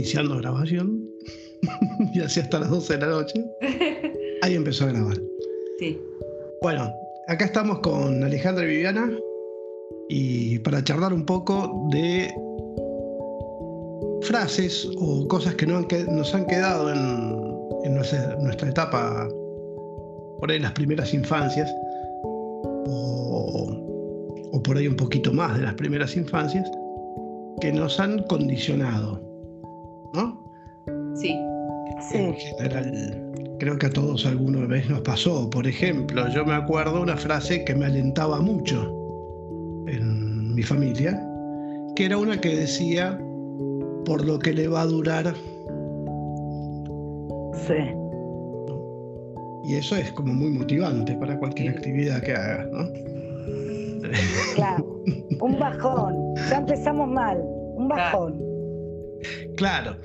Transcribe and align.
iniciando 0.00 0.38
grabación, 0.38 1.06
y 2.14 2.20
así 2.20 2.40
hasta 2.40 2.60
las 2.60 2.70
12 2.70 2.94
de 2.94 3.00
la 3.00 3.08
noche. 3.08 3.44
Ahí 4.42 4.54
empezó 4.54 4.84
a 4.84 4.88
grabar. 4.88 5.20
Sí. 5.78 6.00
Bueno, 6.62 6.90
acá 7.28 7.44
estamos 7.44 7.80
con 7.80 8.24
Alejandra 8.24 8.64
y 8.64 8.68
Viviana 8.68 9.10
y 10.08 10.58
para 10.60 10.82
charlar 10.82 11.12
un 11.12 11.26
poco 11.26 11.86
de 11.90 12.32
frases 14.22 14.88
o 14.98 15.28
cosas 15.28 15.54
que 15.54 15.66
nos 15.66 16.34
han 16.34 16.46
quedado 16.46 16.92
en, 16.92 17.94
nuestra, 17.94 18.68
etapa, 18.68 19.28
por 20.38 20.50
ahí 20.50 20.58
las 20.58 20.72
primeras 20.72 21.12
infancias, 21.12 21.70
o, 22.86 23.66
o 24.52 24.62
por 24.62 24.76
ahí 24.76 24.86
un 24.86 24.96
poquito 24.96 25.32
más 25.32 25.58
de 25.58 25.64
las 25.64 25.74
primeras 25.74 26.16
infancias, 26.16 26.70
que 27.60 27.72
nos 27.72 28.00
han 28.00 28.22
condicionado. 28.24 29.29
En 32.12 32.34
general, 32.34 33.32
creo 33.58 33.78
que 33.78 33.86
a 33.86 33.90
todos 33.90 34.24
alguna 34.26 34.66
vez 34.66 34.88
nos 34.88 35.00
pasó. 35.02 35.48
Por 35.50 35.66
ejemplo, 35.66 36.26
yo 36.28 36.44
me 36.44 36.54
acuerdo 36.54 37.02
una 37.02 37.16
frase 37.16 37.64
que 37.64 37.74
me 37.74 37.86
alentaba 37.86 38.40
mucho 38.40 38.82
en 39.86 40.54
mi 40.54 40.62
familia, 40.62 41.22
que 41.94 42.06
era 42.06 42.16
una 42.18 42.40
que 42.40 42.56
decía, 42.56 43.18
por 44.04 44.24
lo 44.24 44.38
que 44.38 44.52
le 44.52 44.68
va 44.68 44.82
a 44.82 44.86
durar. 44.86 45.34
Sí. 47.66 47.74
Y 49.64 49.74
eso 49.74 49.96
es 49.96 50.10
como 50.12 50.32
muy 50.32 50.50
motivante 50.50 51.14
para 51.14 51.38
cualquier 51.38 51.70
actividad 51.76 52.22
que 52.22 52.32
hagas, 52.32 52.66
¿no? 52.72 52.88
Claro, 54.54 55.02
un 55.40 55.58
bajón. 55.58 56.34
Ya 56.48 56.58
empezamos 56.58 57.08
mal, 57.08 57.40
un 57.76 57.88
bajón. 57.88 58.42
Claro. 59.56 59.96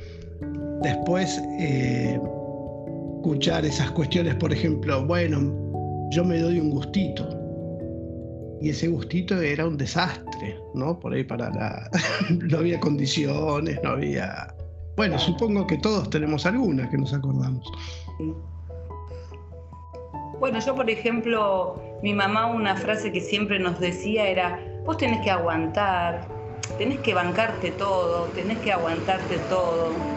Después, 0.81 1.41
eh, 1.59 2.19
escuchar 3.25 3.65
esas 3.65 3.89
cuestiones, 3.91 4.35
por 4.35 4.53
ejemplo, 4.53 5.03
bueno, 5.05 5.39
yo 6.11 6.23
me 6.23 6.39
doy 6.39 6.59
un 6.59 6.69
gustito. 6.69 7.27
Y 8.61 8.69
ese 8.69 8.87
gustito 8.87 9.41
era 9.41 9.65
un 9.65 9.77
desastre, 9.77 10.59
¿no? 10.75 10.99
Por 10.99 11.13
ahí 11.13 11.23
para 11.23 11.49
la... 11.49 11.89
no 12.29 12.57
había 12.59 12.79
condiciones, 12.79 13.79
no 13.83 13.89
había... 13.89 14.53
Bueno, 14.95 15.17
supongo 15.19 15.65
que 15.67 15.77
todos 15.77 16.09
tenemos 16.09 16.45
algunas 16.45 16.89
que 16.89 16.97
nos 16.97 17.13
acordamos. 17.13 17.69
Bueno, 20.39 20.59
yo 20.59 20.75
por 20.75 20.89
ejemplo, 20.89 21.81
mi 22.03 22.13
mamá 22.13 22.45
una 22.45 22.75
frase 22.75 23.11
que 23.11 23.21
siempre 23.21 23.57
nos 23.59 23.79
decía 23.79 24.27
era, 24.27 24.59
vos 24.85 24.97
tenés 24.97 25.21
que 25.21 25.31
aguantar, 25.31 26.27
tenés 26.77 26.99
que 26.99 27.13
bancarte 27.13 27.71
todo, 27.71 28.25
tenés 28.35 28.59
que 28.59 28.71
aguantarte 28.71 29.37
todo. 29.49 30.14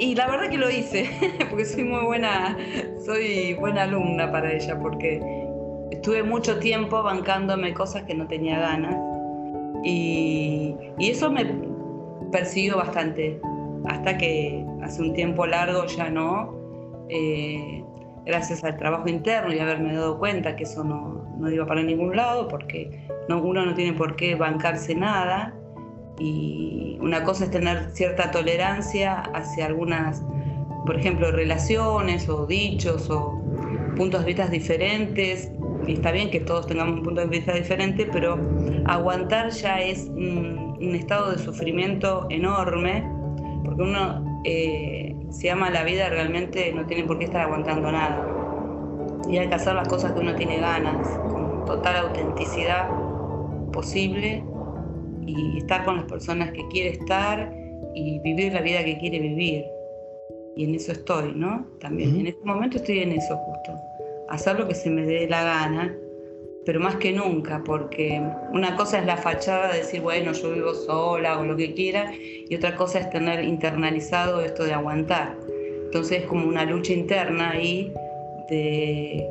Y 0.00 0.14
la 0.14 0.28
verdad 0.28 0.48
que 0.48 0.56
lo 0.56 0.70
hice, 0.70 1.10
porque 1.50 1.66
soy 1.66 1.84
muy 1.84 2.02
buena, 2.06 2.56
soy 3.04 3.52
buena 3.52 3.82
alumna 3.82 4.32
para 4.32 4.50
ella, 4.50 4.80
porque 4.80 5.20
estuve 5.90 6.22
mucho 6.22 6.58
tiempo 6.58 7.02
bancándome 7.02 7.74
cosas 7.74 8.04
que 8.04 8.14
no 8.14 8.26
tenía 8.26 8.58
ganas. 8.58 8.96
Y, 9.84 10.74
eso 10.98 11.30
me 11.30 11.44
persiguió 12.32 12.78
bastante, 12.78 13.38
hasta 13.88 14.16
que 14.16 14.64
hace 14.82 15.02
un 15.02 15.12
tiempo 15.12 15.46
largo 15.46 15.84
ya 15.84 16.08
no, 16.08 16.54
eh, 17.10 17.84
gracias 18.24 18.64
al 18.64 18.78
trabajo 18.78 19.06
interno 19.06 19.52
y 19.52 19.58
haberme 19.58 19.94
dado 19.94 20.18
cuenta 20.18 20.56
que 20.56 20.64
eso 20.64 20.82
no, 20.82 21.26
no 21.36 21.50
iba 21.50 21.66
para 21.66 21.82
ningún 21.82 22.16
lado, 22.16 22.48
porque 22.48 23.06
no, 23.28 23.42
uno 23.42 23.66
no 23.66 23.74
tiene 23.74 23.92
por 23.92 24.16
qué 24.16 24.34
bancarse 24.34 24.94
nada 24.94 25.59
y 26.18 26.98
una 27.00 27.24
cosa 27.24 27.44
es 27.44 27.50
tener 27.50 27.90
cierta 27.92 28.30
tolerancia 28.30 29.20
hacia 29.34 29.66
algunas, 29.66 30.22
por 30.84 30.96
ejemplo, 30.96 31.30
relaciones 31.32 32.28
o 32.28 32.46
dichos 32.46 33.08
o 33.10 33.40
puntos 33.96 34.20
de 34.20 34.26
vista 34.26 34.46
diferentes. 34.48 35.50
Está 35.88 36.12
bien 36.12 36.30
que 36.30 36.40
todos 36.40 36.66
tengamos 36.66 36.98
un 36.98 37.02
punto 37.02 37.22
de 37.22 37.26
vista 37.26 37.54
diferente, 37.54 38.08
pero 38.12 38.38
aguantar 38.86 39.50
ya 39.50 39.80
es 39.80 40.08
un, 40.08 40.70
estado 40.94 41.32
de 41.32 41.38
sufrimiento 41.38 42.26
enorme, 42.30 43.06
porque 43.64 43.82
uno, 43.82 44.42
eh, 44.44 45.14
si 45.30 45.48
ama 45.48 45.70
la 45.70 45.84
vida, 45.84 46.08
realmente 46.08 46.72
no 46.72 46.86
tiene 46.86 47.04
por 47.04 47.18
qué 47.18 47.26
estar 47.26 47.42
aguantando 47.42 47.92
nada. 47.92 48.26
Y 49.28 49.36
hay 49.36 49.48
que 49.48 49.54
hacer 49.54 49.74
las 49.74 49.88
cosas 49.88 50.12
que 50.12 50.20
uno 50.20 50.34
tiene 50.34 50.58
ganas, 50.58 51.06
con 51.30 51.64
total 51.66 51.96
autenticidad 51.96 52.88
posible 53.72 54.42
y 55.36 55.58
estar 55.58 55.84
con 55.84 55.96
las 55.96 56.04
personas 56.04 56.52
que 56.52 56.66
quiere 56.68 56.90
estar 56.90 57.52
y 57.94 58.18
vivir 58.20 58.52
la 58.52 58.60
vida 58.60 58.84
que 58.84 58.98
quiere 58.98 59.18
vivir. 59.18 59.64
Y 60.56 60.64
en 60.64 60.74
eso 60.74 60.92
estoy, 60.92 61.32
¿no? 61.34 61.66
También 61.80 62.20
en 62.20 62.26
este 62.26 62.44
momento 62.44 62.76
estoy 62.76 63.00
en 63.00 63.12
eso 63.12 63.36
justo. 63.36 63.72
Hacer 64.28 64.58
lo 64.58 64.68
que 64.68 64.74
se 64.74 64.90
me 64.90 65.02
dé 65.02 65.28
la 65.28 65.42
gana, 65.44 65.96
pero 66.66 66.80
más 66.80 66.96
que 66.96 67.12
nunca, 67.12 67.62
porque 67.64 68.20
una 68.52 68.76
cosa 68.76 68.98
es 68.98 69.06
la 69.06 69.16
fachada 69.16 69.72
de 69.72 69.78
decir, 69.78 70.00
bueno, 70.02 70.32
yo 70.32 70.52
vivo 70.52 70.74
sola 70.74 71.38
o 71.38 71.44
lo 71.44 71.56
que 71.56 71.72
quiera, 71.74 72.12
y 72.14 72.54
otra 72.54 72.76
cosa 72.76 73.00
es 73.00 73.10
tener 73.10 73.42
internalizado 73.44 74.42
esto 74.42 74.64
de 74.64 74.72
aguantar. 74.72 75.36
Entonces 75.84 76.22
es 76.22 76.26
como 76.26 76.46
una 76.46 76.64
lucha 76.64 76.92
interna 76.92 77.50
ahí 77.50 77.92
de, 78.48 79.26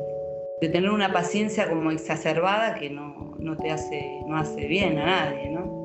de 0.60 0.68
tener 0.68 0.90
una 0.90 1.12
paciencia 1.12 1.68
como 1.68 1.90
exacerbada 1.90 2.74
que 2.74 2.90
no, 2.90 3.36
no 3.38 3.56
te 3.56 3.70
hace, 3.70 4.20
no 4.26 4.36
hace 4.36 4.66
bien 4.66 4.98
a 4.98 5.06
nadie, 5.06 5.50
¿no? 5.50 5.79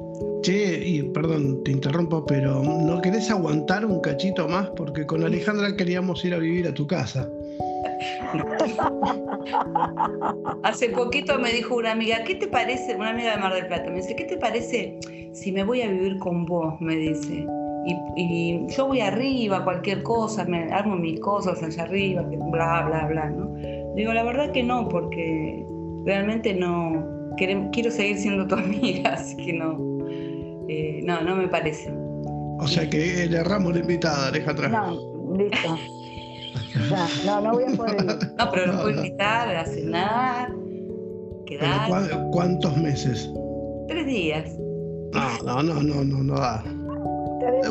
Che, 0.46 0.80
y 0.80 1.02
perdón, 1.02 1.64
te 1.64 1.72
interrumpo, 1.72 2.24
pero 2.24 2.62
¿no 2.62 3.02
querés 3.02 3.32
aguantar 3.32 3.84
un 3.84 4.00
cachito 4.00 4.48
más? 4.48 4.70
Porque 4.78 5.04
con 5.04 5.24
Alejandra 5.24 5.76
queríamos 5.76 6.24
ir 6.24 6.36
a 6.36 6.38
vivir 6.38 6.68
a 6.68 6.74
tu 6.76 6.86
casa. 6.86 7.28
Hace 10.62 10.90
poquito 10.90 11.40
me 11.40 11.52
dijo 11.52 11.76
una 11.76 11.94
amiga, 11.94 12.24
¿qué 12.26 12.36
te 12.36 12.48
parece? 12.48 12.96
Una 12.96 13.10
amiga 13.10 13.32
de 13.32 13.42
Mar 13.42 13.56
del 13.56 13.66
Plata, 13.66 13.90
me 13.90 13.96
dice, 13.96 14.16
¿qué 14.16 14.26
te 14.26 14.38
parece 14.38 15.00
si 15.34 15.52
me 15.52 15.64
voy 15.64 15.82
a 15.82 15.90
vivir 15.90 16.20
con 16.20 16.46
vos? 16.46 16.80
Me 16.80 16.96
dice. 16.96 17.44
Y, 18.16 18.68
yo 18.68 18.86
voy 18.86 19.00
arriba, 19.00 19.64
cualquier 19.64 20.04
cosa, 20.04 20.46
me 20.46 20.72
armo 20.72 20.96
mis 20.96 21.20
cosas 21.22 21.64
allá 21.64 21.86
arriba, 21.86 22.22
bla, 22.22 22.84
bla, 22.84 23.08
bla. 23.08 23.34
Digo, 23.96 24.14
la 24.14 24.22
verdad 24.22 24.52
que 24.52 24.62
no, 24.62 24.88
porque 24.90 25.66
realmente 26.06 26.54
no, 26.54 27.04
quiero 27.36 27.90
seguir 27.90 28.20
siendo 28.20 28.46
tu 28.46 28.54
amiga, 28.64 29.14
así 29.14 29.36
que 29.38 29.54
no, 29.54 29.95
eh, 30.68 31.02
no, 31.04 31.22
no 31.22 31.36
me 31.36 31.48
parece. 31.48 31.94
O 32.60 32.68
sea 32.68 32.90
que 32.90 33.28
le 33.28 33.38
erramos 33.38 33.74
la 33.74 33.80
invitada, 33.80 34.28
Alejandra. 34.28 34.70
No, 34.70 35.36
listo. 35.38 35.78
no, 37.26 37.42
no 37.42 37.52
voy 37.54 37.64
a 37.64 37.76
poder 37.76 38.04
ir. 38.04 38.30
No, 38.38 38.52
pero 38.52 38.68
nos 38.68 38.82
puedo 38.82 38.92
invitar 38.92 39.56
a 39.56 39.66
cenar, 39.66 40.54
quedar. 41.46 41.90
¿Cuántos 42.32 42.78
meses? 42.78 43.30
Tres 43.88 44.06
días. 44.06 44.50
No, 45.14 45.44
no, 45.44 45.64
no, 45.64 45.84
no, 45.84 46.04
no, 46.04 46.24
no 46.24 46.36
da. 46.36 46.64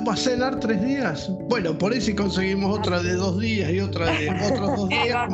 ¿Va 0.07 0.13
a 0.13 0.17
cenar 0.17 0.61
tres 0.61 0.83
días? 0.85 1.31
Bueno, 1.49 1.77
por 1.77 1.93
ahí 1.93 2.01
si 2.01 2.15
conseguimos 2.15 2.79
otra 2.79 3.03
de 3.03 3.15
dos 3.15 3.41
días 3.41 3.71
y 3.73 3.81
otra 3.81 4.07
de 4.13 4.31
otros 4.53 4.77
dos 4.77 4.89
días, 4.89 5.29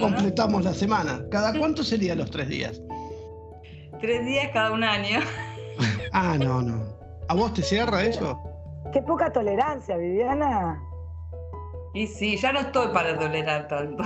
completamos 0.00 0.64
la 0.64 0.72
semana. 0.72 1.22
¿Cada 1.30 1.56
cuánto 1.58 1.84
serían 1.84 2.18
los 2.18 2.30
tres 2.30 2.48
días? 2.48 2.80
Tres 4.00 4.24
días 4.24 4.50
cada 4.52 4.72
un 4.72 4.84
año. 4.84 5.20
Ah, 6.12 6.36
no, 6.38 6.62
no. 6.62 6.93
¿A 7.28 7.34
vos 7.34 7.52
te 7.54 7.62
cierra 7.62 8.04
eso? 8.04 8.38
Qué 8.92 9.02
poca 9.02 9.32
tolerancia, 9.32 9.96
Viviana. 9.96 10.80
Y 11.94 12.06
sí, 12.06 12.36
ya 12.36 12.52
no 12.52 12.60
estoy 12.60 12.88
para 12.92 13.18
tolerar 13.18 13.68
tanto. 13.68 14.02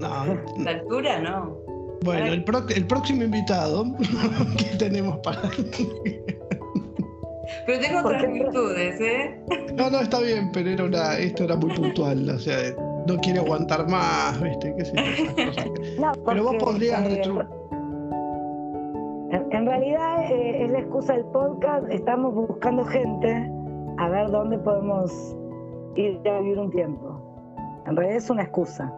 No. 0.00 0.24
La 0.58 0.70
altura 0.70 1.20
no. 1.20 1.56
Bueno, 2.02 2.26
el, 2.26 2.44
próximo 2.86 3.24
invitado 3.24 3.84
que 4.58 4.76
tenemos 4.76 5.18
para. 5.18 5.42
Pero 7.66 7.80
tengo 7.80 8.00
otras 8.00 8.32
virtudes, 8.32 9.00
¿eh? 9.00 9.40
No, 9.74 9.90
no, 9.90 10.00
está 10.00 10.20
bien, 10.20 10.50
pero 10.52 10.70
era 10.70 10.84
una, 10.84 11.18
esto 11.18 11.44
era 11.44 11.56
muy 11.56 11.74
puntual. 11.74 12.28
O 12.28 12.38
sea, 12.38 12.58
no 13.06 13.16
quiere 13.18 13.40
aguantar 13.40 13.88
más, 13.88 14.40
¿viste? 14.40 14.74
¿Qué 14.76 14.84
sé 14.84 14.92
yo, 15.98 16.12
pero 16.26 16.44
vos 16.44 16.56
podrías 16.56 17.00
eh, 17.08 17.22
en, 19.66 19.72
realidad 19.72 20.30
eh, 20.30 20.64
es 20.64 20.70
la 20.70 20.78
excusa 20.78 21.14
del 21.14 21.24
podcast, 21.26 21.90
estamos 21.90 22.32
buscando 22.34 22.84
gente 22.84 23.50
a 23.98 24.08
ver 24.08 24.30
dónde 24.30 24.58
podemos 24.58 25.36
ir 25.96 26.20
a 26.28 26.38
vivir 26.38 26.58
un 26.58 26.70
tiempo. 26.70 27.20
En 27.86 27.96
realidad 27.96 28.18
es 28.18 28.30
una 28.30 28.42
excusa. 28.44 28.92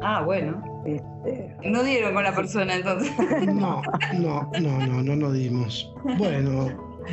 Ah, 0.00 0.22
bueno. 0.22 0.62
Este... 0.86 1.54
No 1.64 1.82
dieron 1.82 2.14
con 2.14 2.24
la 2.24 2.34
persona 2.34 2.74
entonces. 2.74 3.12
No, 3.46 3.82
no, 4.18 4.50
no, 4.60 4.86
no, 4.86 5.02
no, 5.02 5.16
lo 5.16 5.32
dimos. 5.32 5.94
Bueno, 6.16 6.68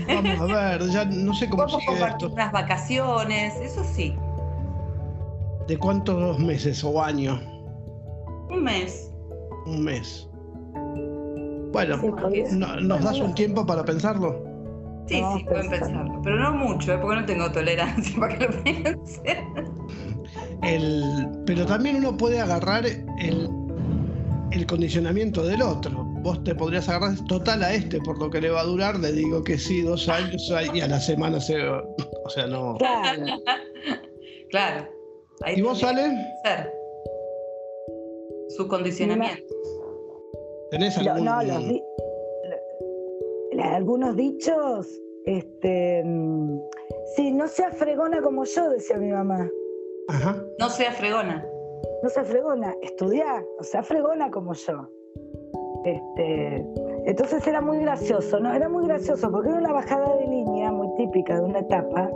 vamos 0.08 0.52
a 0.52 0.78
ver, 0.78 0.82
ya 0.90 1.04
no 1.04 1.34
sé 1.34 1.50
cómo 1.50 1.68
sigue 1.68 1.86
compartir 1.86 2.28
esto. 2.28 2.34
unas 2.34 2.52
vacaciones, 2.54 3.56
eso 3.58 3.84
sí. 3.84 4.16
¿De 5.68 5.78
cuántos 5.78 6.40
meses 6.40 6.82
o 6.84 7.02
años? 7.02 7.42
Un 8.50 8.64
mes. 8.64 9.12
Un 9.66 9.84
mes. 9.84 10.31
Bueno, 11.72 11.98
¿nos 12.82 13.04
das 13.04 13.20
un 13.20 13.34
tiempo 13.34 13.66
para 13.66 13.84
pensarlo? 13.84 14.52
Sí, 15.08 15.22
sí, 15.38 15.44
pueden 15.46 15.70
pensarlo, 15.70 16.22
pero 16.24 16.38
no 16.38 16.54
mucho, 16.54 16.94
¿eh? 16.94 16.98
porque 17.02 17.22
no 17.22 17.26
tengo 17.26 17.52
tolerancia 17.52 18.16
para 18.20 18.38
que 18.38 18.46
lo 18.46 18.64
piensen. 18.64 19.74
El, 20.64 21.28
pero 21.46 21.66
también 21.66 21.98
uno 21.98 22.16
puede 22.16 22.40
agarrar 22.40 22.86
el, 22.86 23.50
el 24.52 24.66
condicionamiento 24.66 25.44
del 25.44 25.62
otro. 25.62 26.04
Vos 26.22 26.44
te 26.44 26.54
podrías 26.54 26.88
agarrar 26.88 27.18
total 27.28 27.64
a 27.64 27.74
este 27.74 28.00
por 28.00 28.20
lo 28.20 28.30
que 28.30 28.40
le 28.40 28.52
va 28.52 28.62
a 28.62 28.66
durar, 28.66 29.00
le 29.00 29.12
digo 29.12 29.44
que 29.44 29.58
sí, 29.58 29.82
dos 29.82 30.08
años 30.08 30.52
y 30.74 30.80
a 30.82 30.88
la 30.88 31.00
semana 31.00 31.40
se. 31.40 31.58
O 32.24 32.30
sea, 32.30 32.46
no. 32.46 32.78
Claro. 32.78 33.26
claro. 34.52 34.88
¿Y 35.54 35.62
vos, 35.62 35.80
sale? 35.80 36.16
Su 38.56 38.68
condicionamiento. 38.68 39.44
¿Tenés 40.72 40.98
algún... 40.98 41.26
No, 41.26 41.44
los 41.44 41.64
algunos 43.60 44.16
dichos, 44.16 45.02
este, 45.26 46.04
mm, 46.04 46.60
sí, 47.16 47.32
no 47.32 47.48
sea 47.48 47.72
fregona 47.72 48.22
como 48.22 48.46
yo, 48.46 48.70
decía 48.70 48.98
mi 48.98 49.12
mamá. 49.12 49.50
Ajá. 50.08 50.42
No 50.60 50.70
sea 50.70 50.92
fregona. 50.92 51.46
No 52.04 52.10
sea 52.10 52.24
fregona, 52.24 52.76
estudiar, 52.82 53.44
o 53.60 53.64
sea 53.64 53.84
fregona 53.84 54.32
como 54.32 54.54
yo. 54.54 54.90
Este, 55.84 56.66
entonces 57.06 57.46
era 57.46 57.62
muy 57.62 57.80
gracioso, 57.80 58.40
¿no? 58.40 58.54
Era 58.54 58.70
muy 58.70 58.86
gracioso 58.86 59.32
porque 59.32 59.50
era 59.50 59.60
una 59.60 59.74
bajada 59.74 60.16
de 60.18 60.28
línea 60.28 60.72
muy 60.72 60.88
típica 60.96 61.36
de 61.36 61.42
una 61.42 61.60
etapa. 61.60 62.10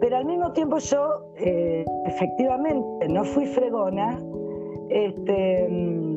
Pero 0.00 0.16
al 0.16 0.24
mismo 0.24 0.52
tiempo 0.52 0.78
yo, 0.78 1.32
eh, 1.36 1.84
efectivamente, 2.06 3.08
no 3.08 3.24
fui 3.24 3.46
fregona. 3.46 4.22
Este, 4.90 5.68
mm, 5.68 6.07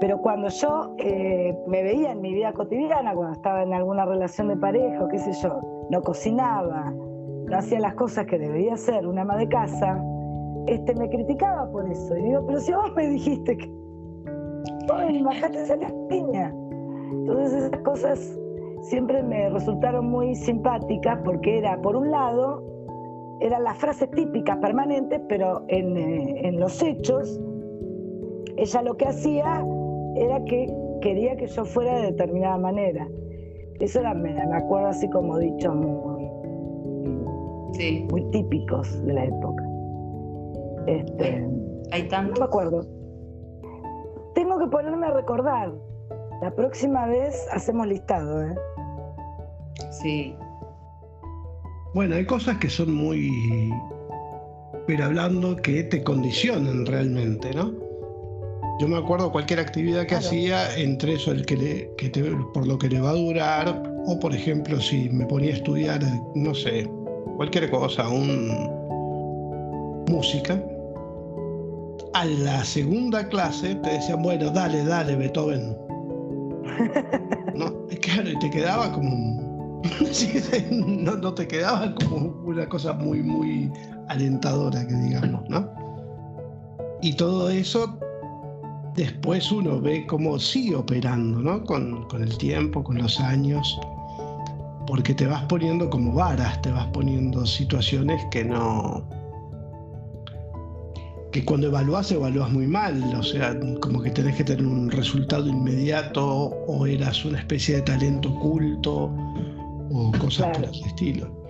pero 0.00 0.18
cuando 0.18 0.48
yo 0.48 0.94
eh, 0.98 1.56
me 1.66 1.82
veía 1.82 2.12
en 2.12 2.20
mi 2.20 2.34
vida 2.34 2.52
cotidiana, 2.52 3.14
cuando 3.14 3.34
estaba 3.34 3.62
en 3.62 3.72
alguna 3.72 4.04
relación 4.04 4.48
de 4.48 4.56
pareja 4.56 5.04
o 5.04 5.08
qué 5.08 5.18
sé 5.18 5.32
yo, 5.32 5.60
no 5.90 6.02
cocinaba, 6.02 6.92
no 6.92 7.56
hacía 7.56 7.80
las 7.80 7.94
cosas 7.94 8.26
que 8.26 8.38
debería 8.38 8.74
hacer 8.74 9.06
una 9.06 9.22
ama 9.22 9.36
de 9.36 9.48
casa, 9.48 10.02
este, 10.66 10.94
me 10.94 11.08
criticaba 11.08 11.70
por 11.70 11.88
eso. 11.90 12.16
Y 12.16 12.22
digo, 12.22 12.46
pero 12.46 12.60
si 12.60 12.72
vos 12.72 12.92
me 12.96 13.08
dijiste 13.08 13.56
que 13.56 13.70
Ay, 14.92 15.22
bajaste 15.22 15.72
a 15.72 15.76
la 15.76 15.92
piña. 16.08 16.54
Entonces 17.10 17.64
esas 17.64 17.80
cosas 17.80 18.38
siempre 18.82 19.22
me 19.22 19.48
resultaron 19.50 20.10
muy 20.10 20.34
simpáticas 20.34 21.18
porque 21.24 21.58
era, 21.58 21.80
por 21.80 21.96
un 21.96 22.10
lado, 22.10 22.62
eran 23.40 23.64
las 23.64 23.78
frases 23.78 24.10
típicas 24.10 24.58
permanentes, 24.58 25.20
pero 25.28 25.64
en, 25.68 25.96
eh, 25.96 26.48
en 26.48 26.60
los 26.60 26.82
hechos, 26.82 27.40
ella 28.56 28.82
lo 28.82 28.96
que 28.96 29.06
hacía 29.06 29.64
era 30.16 30.44
que 30.44 30.66
quería 31.00 31.36
que 31.36 31.46
yo 31.46 31.64
fuera 31.64 31.98
de 31.98 32.06
determinada 32.12 32.58
manera. 32.58 33.08
Eso 33.80 34.00
era, 34.00 34.14
me, 34.14 34.40
acuerdo 34.54 34.88
así 34.88 35.08
como 35.10 35.38
dicho 35.38 35.74
muy, 35.74 36.30
muy 38.10 38.30
típicos 38.30 39.04
de 39.04 39.12
la 39.12 39.24
época. 39.24 39.64
Este, 40.86 41.46
Hay 41.92 42.08
tanto. 42.08 42.34
No 42.34 42.40
me 42.40 42.44
acuerdo. 42.46 42.86
Tengo 44.34 44.58
que 44.58 44.66
ponerme 44.66 45.06
a 45.06 45.10
recordar. 45.10 45.72
La 46.42 46.54
próxima 46.54 47.06
vez 47.06 47.46
hacemos 47.52 47.86
listado, 47.86 48.42
¿eh? 48.42 48.54
Sí. 49.90 50.36
Bueno, 51.94 52.16
hay 52.16 52.26
cosas 52.26 52.58
que 52.58 52.68
son 52.68 52.94
muy. 52.94 53.72
Pero 54.86 55.04
hablando 55.04 55.56
que 55.56 55.84
te 55.84 56.02
condicionan 56.02 56.84
realmente, 56.86 57.54
¿no? 57.54 57.83
Yo 58.80 58.88
me 58.88 58.96
acuerdo 58.96 59.30
cualquier 59.30 59.60
actividad 59.60 60.04
que 60.06 60.16
hacía, 60.16 60.76
entre 60.76 61.14
eso 61.14 61.30
el 61.30 61.46
que, 61.46 61.56
le, 61.56 61.90
que 61.96 62.10
por 62.52 62.66
lo 62.66 62.76
que 62.76 62.88
le 62.88 63.00
va 63.00 63.10
a 63.10 63.14
durar, 63.14 63.82
o 64.06 64.18
por 64.18 64.34
ejemplo 64.34 64.80
si 64.80 65.08
me 65.10 65.26
ponía 65.26 65.52
a 65.52 65.56
estudiar, 65.56 66.00
no 66.34 66.54
sé, 66.54 66.90
cualquier 67.36 67.70
cosa, 67.70 68.08
un 68.08 68.48
música, 70.08 70.60
a 72.14 72.24
la 72.24 72.64
segunda 72.64 73.28
clase 73.28 73.76
te 73.76 73.90
decían, 73.90 74.22
bueno, 74.22 74.50
dale, 74.50 74.84
dale, 74.84 75.16
Beethoven. 75.16 75.76
¿No? 77.54 77.86
Claro, 78.00 78.30
y 78.30 78.38
te 78.38 78.50
quedaba 78.50 78.92
como. 78.92 79.80
no, 80.70 81.16
no 81.16 81.34
te 81.34 81.46
quedaba 81.46 81.94
como 81.94 82.42
una 82.44 82.68
cosa 82.68 82.92
muy, 82.92 83.22
muy 83.22 83.70
alentadora, 84.08 84.86
que 84.86 84.94
digamos, 84.94 85.48
¿no? 85.48 85.70
Y 87.02 87.14
todo 87.14 87.50
eso 87.50 87.98
después 88.94 89.50
uno 89.50 89.80
ve 89.80 90.06
cómo 90.06 90.38
sigue 90.38 90.76
operando, 90.76 91.40
¿no? 91.40 91.64
Con, 91.64 92.06
el 92.20 92.38
tiempo, 92.38 92.82
con 92.82 92.98
los 92.98 93.20
años, 93.20 93.78
porque 94.86 95.14
te 95.14 95.26
vas 95.26 95.42
poniendo 95.44 95.90
como 95.90 96.12
varas, 96.14 96.60
te 96.62 96.70
vas 96.70 96.86
poniendo 96.88 97.44
situaciones 97.46 98.22
que 98.30 98.44
no... 98.44 99.08
que 101.32 101.44
cuando 101.44 101.68
evalúas, 101.68 102.12
evalúas 102.12 102.50
muy 102.52 102.66
mal, 102.66 103.02
o 103.14 103.22
sea, 103.22 103.58
como 103.80 104.00
que 104.02 104.10
tenés 104.10 104.36
que 104.36 104.44
tener 104.44 104.64
un 104.64 104.90
resultado 104.90 105.48
inmediato 105.48 106.24
o 106.24 106.86
eras 106.86 107.24
una 107.24 107.38
especie 107.38 107.76
de 107.76 107.82
talento 107.82 108.30
oculto 108.30 109.14
o 109.90 110.12
cosas 110.20 110.56
por 110.56 110.64
ese 110.66 110.86
estilo. 110.86 111.44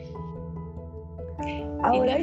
Ahora, 1.82 2.17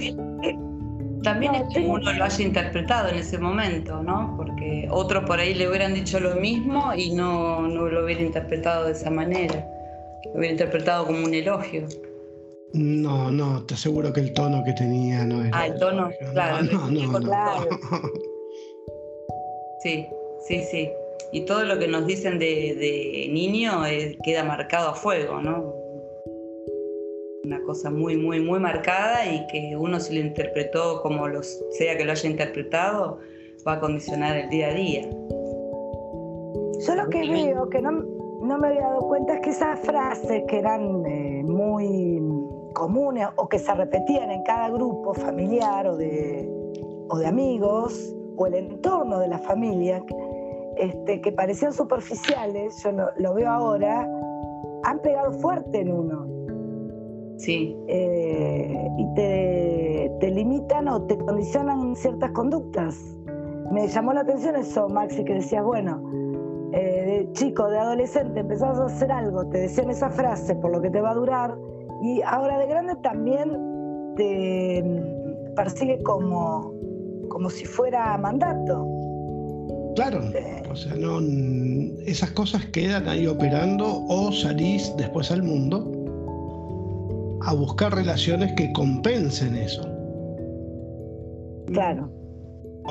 también 1.23 1.55
es 1.55 1.63
que 1.73 1.79
uno 1.79 2.11
lo 2.13 2.23
haya 2.23 2.43
interpretado 2.43 3.09
en 3.09 3.17
ese 3.17 3.37
momento, 3.37 4.01
¿no? 4.01 4.33
Porque 4.37 4.87
otros 4.89 5.23
por 5.25 5.39
ahí 5.39 5.53
le 5.53 5.69
hubieran 5.69 5.93
dicho 5.93 6.19
lo 6.19 6.35
mismo 6.35 6.93
y 6.95 7.11
no, 7.11 7.61
no 7.67 7.87
lo 7.87 8.05
hubiera 8.05 8.21
interpretado 8.21 8.85
de 8.85 8.93
esa 8.93 9.09
manera. 9.09 9.67
Lo 10.25 10.39
hubiera 10.39 10.51
interpretado 10.51 11.05
como 11.05 11.23
un 11.23 11.33
elogio. 11.33 11.87
No, 12.73 13.29
no, 13.31 13.63
te 13.65 13.73
aseguro 13.73 14.13
que 14.13 14.21
el 14.21 14.33
tono 14.33 14.63
que 14.63 14.73
tenía 14.73 15.25
no 15.25 15.43
era. 15.43 15.51
Ah, 15.57 15.67
el 15.67 15.77
tono, 15.77 16.09
claro. 16.31 16.63
No, 16.63 16.89
no, 16.89 17.19
claro. 17.19 17.69
Sí, 19.83 20.05
sí, 20.47 20.61
sí. 20.69 20.91
Y 21.31 21.41
todo 21.45 21.63
lo 21.63 21.79
que 21.79 21.87
nos 21.87 22.05
dicen 22.05 22.37
de, 22.37 22.75
de 22.75 23.29
niño 23.31 23.83
eh, 23.87 24.15
queda 24.23 24.43
marcado 24.43 24.89
a 24.89 24.93
fuego, 24.93 25.41
¿no? 25.41 25.80
Una 27.51 27.63
cosa 27.63 27.91
muy, 27.91 28.15
muy, 28.15 28.39
muy 28.39 28.59
marcada 28.59 29.25
y 29.25 29.45
que 29.47 29.75
uno 29.75 29.99
si 29.99 30.15
lo 30.15 30.25
interpretó 30.25 31.01
como 31.01 31.27
los, 31.27 31.61
sea 31.71 31.97
que 31.97 32.05
lo 32.05 32.13
haya 32.13 32.29
interpretado, 32.29 33.19
va 33.67 33.73
a 33.73 33.79
condicionar 33.81 34.37
el 34.37 34.49
día 34.49 34.69
a 34.69 34.73
día. 34.73 35.01
Yo 36.87 36.95
lo 36.95 37.09
que 37.09 37.29
veo, 37.29 37.69
que 37.69 37.81
no, 37.81 37.91
no 37.91 38.57
me 38.57 38.69
había 38.69 38.83
dado 38.83 39.01
cuenta, 39.01 39.33
es 39.33 39.41
que 39.41 39.49
esas 39.49 39.81
frases 39.81 40.43
que 40.47 40.59
eran 40.59 41.05
eh, 41.05 41.43
muy 41.43 42.23
comunes 42.73 43.27
o 43.35 43.49
que 43.49 43.59
se 43.59 43.73
repetían 43.73 44.31
en 44.31 44.43
cada 44.43 44.69
grupo 44.69 45.13
familiar 45.13 45.87
o 45.87 45.97
de, 45.97 46.49
o 47.09 47.17
de 47.17 47.27
amigos 47.27 48.15
o 48.37 48.47
el 48.47 48.53
entorno 48.53 49.19
de 49.19 49.27
la 49.27 49.39
familia, 49.39 50.01
este, 50.77 51.19
que 51.19 51.33
parecían 51.33 51.73
superficiales, 51.73 52.81
yo 52.81 52.91
lo 53.17 53.33
veo 53.33 53.49
ahora, 53.49 54.09
han 54.83 54.99
pegado 55.01 55.33
fuerte 55.33 55.81
en 55.81 55.91
uno 55.91 56.40
Sí. 57.41 57.75
Eh, 57.87 58.87
y 58.99 59.13
te, 59.15 60.31
limitan 60.31 60.87
o 60.87 61.01
te 61.01 61.17
condicionan 61.17 61.95
ciertas 61.95 62.31
conductas. 62.31 62.95
Me 63.71 63.87
llamó 63.87 64.13
la 64.13 64.21
atención 64.21 64.55
eso, 64.55 64.87
Maxi, 64.87 65.23
que 65.23 65.33
decías, 65.33 65.63
bueno, 65.63 66.01
eh, 66.71 67.25
de 67.27 67.33
chico, 67.33 67.67
de 67.67 67.79
adolescente, 67.79 68.41
empezabas 68.41 68.79
a 68.79 68.85
hacer 68.85 69.11
algo, 69.11 69.45
te 69.47 69.57
decían 69.57 69.89
esa 69.89 70.11
frase 70.11 70.55
por 70.55 70.71
lo 70.71 70.81
que 70.81 70.91
te 70.91 71.01
va 71.01 71.11
a 71.11 71.15
durar, 71.15 71.57
y 72.03 72.21
ahora 72.21 72.59
de 72.59 72.67
grande 72.67 72.95
también 73.01 73.49
te 74.15 74.83
mm, 74.83 75.55
persigue 75.55 76.01
como, 76.03 76.73
como 77.29 77.49
si 77.49 77.65
fuera 77.65 78.17
mandato. 78.19 78.87
Claro, 79.95 80.21
eh. 80.35 80.63
o 80.71 80.75
sea, 80.75 80.93
no, 80.95 81.19
esas 82.05 82.31
cosas 82.31 82.65
quedan 82.67 83.07
ahí 83.09 83.25
operando 83.25 84.05
o 84.07 84.31
salís 84.31 84.93
después 84.95 85.31
al 85.31 85.43
mundo 85.43 86.00
a 87.45 87.53
buscar 87.53 87.93
relaciones 87.93 88.53
que 88.53 88.71
compensen 88.73 89.55
eso. 89.55 89.81
Claro. 91.67 92.11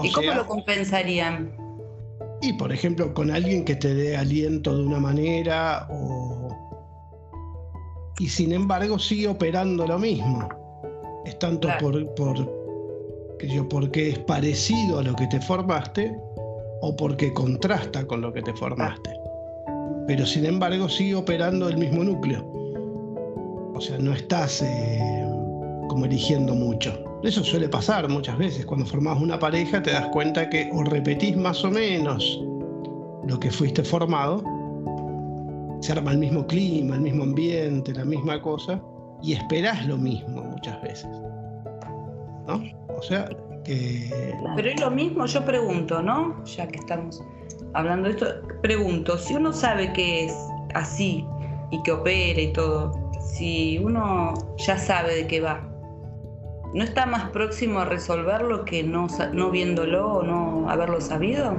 ¿Y 0.02 0.12
cómo 0.12 0.33
lo 0.33 0.47
compensarían? 0.47 1.52
Y 2.42 2.52
por 2.54 2.73
ejemplo, 2.73 3.12
con 3.12 3.30
alguien 3.30 3.64
que 3.64 3.76
te 3.76 3.95
dé 3.95 4.16
aliento 4.16 4.76
de 4.76 4.85
una 4.85 4.99
manera 4.99 5.87
o... 5.90 6.49
Y 8.19 8.28
sin 8.28 8.52
embargo 8.52 8.99
sigue 8.99 9.28
operando 9.28 9.87
lo 9.87 9.99
mismo. 9.99 10.49
Es 11.25 11.38
tanto 11.38 11.69
por, 11.80 12.14
por, 12.14 12.37
yo, 13.40 13.69
porque 13.69 14.11
es 14.11 14.19
parecido 14.21 14.99
a 14.99 15.02
lo 15.02 15.14
que 15.16 15.26
te 15.26 15.40
formaste 15.40 16.14
o 16.83 16.97
porque 16.97 17.33
contrasta 17.33 18.07
con 18.07 18.21
lo 18.21 18.33
que 18.33 18.42
te 18.42 18.52
formaste. 18.54 19.11
Pero 20.07 20.26
sin 20.26 20.47
embargo 20.47 20.88
sigue 20.88 21.14
operando 21.14 21.69
el 21.69 21.76
mismo 21.76 22.04
núcleo. 22.04 22.60
O 23.81 23.83
sea, 23.83 23.97
no 23.97 24.13
estás 24.13 24.61
eh, 24.61 25.27
como 25.89 26.05
eligiendo 26.05 26.55
mucho. 26.55 27.03
Eso 27.23 27.43
suele 27.43 27.67
pasar 27.67 28.07
muchas 28.11 28.37
veces. 28.37 28.67
Cuando 28.67 28.85
formás 28.85 29.19
una 29.19 29.39
pareja 29.39 29.83
te 29.83 29.91
das 29.91 30.07
cuenta 30.09 30.51
que 30.51 30.69
o 30.71 30.85
repetís 30.85 31.35
más 31.35 31.65
o 31.65 31.71
menos 31.71 32.45
lo 33.27 33.41
que 33.41 33.51
fuiste 33.51 33.83
formado, 33.83 34.45
se 35.81 35.93
arma 35.93 36.13
el 36.13 36.19
mismo 36.19 36.47
clima, 36.47 36.97
el 36.97 37.01
mismo 37.01 37.23
ambiente, 37.23 37.95
la 37.95 38.05
misma 38.05 38.43
cosa, 38.43 38.83
y 39.23 39.33
esperás 39.33 39.87
lo 39.87 39.97
mismo 39.97 40.43
muchas 40.43 40.83
veces. 40.83 41.09
¿No? 42.47 42.63
O 42.95 43.03
sea, 43.03 43.31
que... 43.65 44.11
Pero 44.57 44.69
es 44.69 44.79
lo 44.79 44.91
mismo, 44.91 45.25
yo 45.25 45.43
pregunto, 45.43 46.03
¿no? 46.03 46.45
Ya 46.45 46.69
que 46.69 46.81
estamos 46.81 47.23
hablando 47.73 48.11
de 48.11 48.15
esto, 48.15 48.27
pregunto, 48.61 49.17
si 49.17 49.37
uno 49.37 49.55
sabe 49.55 49.91
que 49.95 50.27
es 50.27 50.37
así 50.75 51.25
y 51.71 51.83
que 51.83 51.93
opera 51.93 52.43
y 52.43 52.53
todo, 52.53 53.10
si 53.33 53.79
uno 53.79 54.35
ya 54.59 54.79
sabe 54.79 55.15
de 55.15 55.27
qué 55.27 55.41
va, 55.41 55.67
¿no 56.75 56.83
está 56.83 57.07
más 57.07 57.31
próximo 57.31 57.81
a 57.81 57.85
resolverlo 57.85 58.65
que 58.65 58.83
no, 58.83 59.07
no 59.33 59.51
viéndolo 59.51 60.15
o 60.15 60.23
no 60.23 60.69
haberlo 60.69 61.01
sabido? 61.01 61.55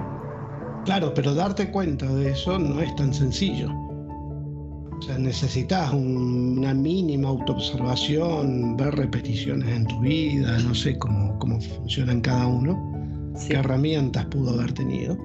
Claro, 0.85 1.13
pero 1.13 1.33
darte 1.33 1.69
cuenta 1.71 2.05
de 2.07 2.31
eso 2.31 2.57
no 2.57 2.81
es 2.81 2.95
tan 2.95 3.13
sencillo. 3.13 3.69
O 3.71 5.01
sea, 5.03 5.17
necesitas 5.17 5.91
una 5.93 6.73
mínima 6.73 7.29
autoobservación, 7.29 8.77
ver 8.77 8.95
repeticiones 8.95 9.67
en 9.75 9.87
tu 9.87 9.99
vida, 9.99 10.59
no 10.59 10.75
sé 10.75 10.97
cómo, 10.97 11.37
cómo 11.39 11.59
funcionan 11.59 12.21
cada 12.21 12.45
uno, 12.45 13.33
qué 13.47 13.55
herramientas 13.55 14.25
pudo 14.25 14.51
haber 14.51 14.73
tenido. 14.73 15.17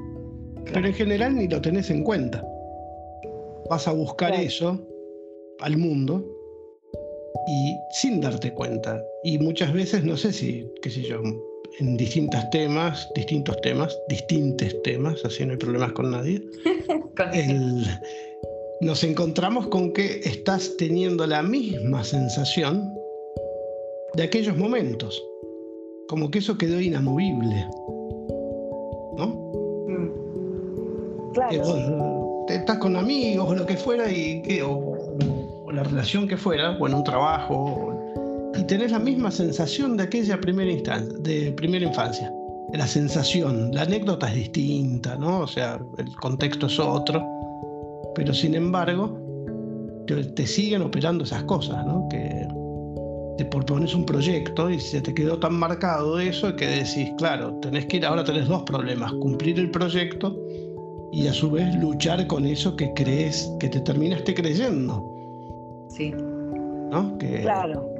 Pero 0.65 0.87
en 0.87 0.95
general 0.95 1.37
ni 1.37 1.47
lo 1.47 1.61
tenés 1.61 1.91
en 1.91 2.03
cuenta. 2.05 2.43
Vas 3.69 3.87
a 3.87 3.93
buscar 3.93 4.35
eso 4.35 4.81
al 5.61 5.77
mundo 5.77 6.36
y 7.47 7.81
sin 7.91 8.21
darte 8.21 8.53
cuenta. 8.53 9.03
Y 9.23 9.39
muchas 9.39 9.73
veces, 9.73 10.05
no 10.05 10.17
sé 10.17 10.33
si, 10.33 10.69
qué 10.83 10.91
sé 10.91 11.03
yo, 11.03 11.21
en 11.79 11.97
distintos 11.97 12.49
temas, 12.51 13.09
distintos 13.15 13.61
temas, 13.61 13.97
distintos 14.09 14.75
temas, 14.83 15.25
así 15.25 15.45
no 15.45 15.53
hay 15.53 15.59
problemas 15.59 15.93
con 15.93 16.11
nadie, 16.11 16.43
nos 18.81 19.05
encontramos 19.05 19.69
con 19.69 19.93
que 19.93 20.21
estás 20.25 20.77
teniendo 20.77 21.27
la 21.27 21.43
misma 21.43 22.03
sensación 22.05 22.93
de 24.15 24.23
aquellos 24.23 24.57
momentos, 24.57 25.23
como 26.09 26.31
que 26.31 26.39
eso 26.39 26.57
quedó 26.57 26.81
inamovible. 26.81 27.67
¿No? 29.17 29.27
Mm. 29.89 31.33
Claro. 31.35 32.45
te 32.47 32.55
estás 32.55 32.79
con 32.79 32.97
amigos 32.97 33.51
o 33.51 33.55
lo 33.55 33.67
que 33.67 33.77
fuera 33.77 34.11
y 34.11 34.41
o, 34.63 34.97
la 35.77 35.83
relación 35.83 36.27
que 36.27 36.37
fuera, 36.37 36.77
o 36.81 36.87
en 36.87 36.95
un 36.95 37.05
trabajo, 37.05 37.93
y 38.59 38.63
tenés 38.65 38.93
la 38.93 38.99
misma 38.99 39.31
sensación 39.31 39.97
de 39.97 40.05
aquella 40.05 40.41
primera 40.41 40.71
instancia, 40.71 41.17
de 41.21 41.53
primera 41.53 41.85
infancia. 41.85 42.33
La 42.73 42.87
sensación, 42.87 43.71
la 43.73 43.83
anécdota 43.83 44.29
es 44.29 44.35
distinta, 44.35 45.17
¿no? 45.17 45.41
O 45.41 45.47
sea, 45.47 45.79
el 45.99 46.17
contexto 46.17 46.67
es 46.67 46.79
otro, 46.81 47.23
pero 48.15 48.33
sin 48.33 48.55
embargo, 48.55 49.19
te, 50.07 50.47
siguen 50.47 50.83
operando 50.83 51.25
esas 51.25 51.45
cosas, 51.45 51.87
¿no? 51.87 52.09
Que 52.09 52.49
te 53.39 53.45
propones 53.45 53.95
un 53.95 54.07
proyecto 54.07 54.71
y 54.71 54.81
se 54.81 55.03
te 55.03 55.15
quedó 55.15 55.39
tan 55.39 55.55
marcado 55.55 56.19
eso 56.19 56.57
que 56.57 56.67
decís, 56.67 57.13
claro, 57.19 57.55
tenés 57.61 57.87
que 57.87 57.99
ir, 57.99 58.07
ahora 58.07 58.25
tenés 58.25 58.49
dos 58.49 58.63
problemas, 58.63 59.13
cumplir 59.13 59.59
el 59.61 59.71
proyecto 59.71 60.37
y 61.13 61.27
a 61.27 61.33
su 61.33 61.51
vez 61.51 61.75
luchar 61.77 62.27
con 62.27 62.47
eso 62.47 62.75
que 62.75 62.93
crees, 62.95 63.51
que 63.61 63.69
te 63.69 63.81
terminaste 63.81 64.35
creyendo. 64.35 65.16
Sí. 65.97 66.13
¿No? 66.91 67.17
Que, 67.19 67.41
claro. 67.43 67.97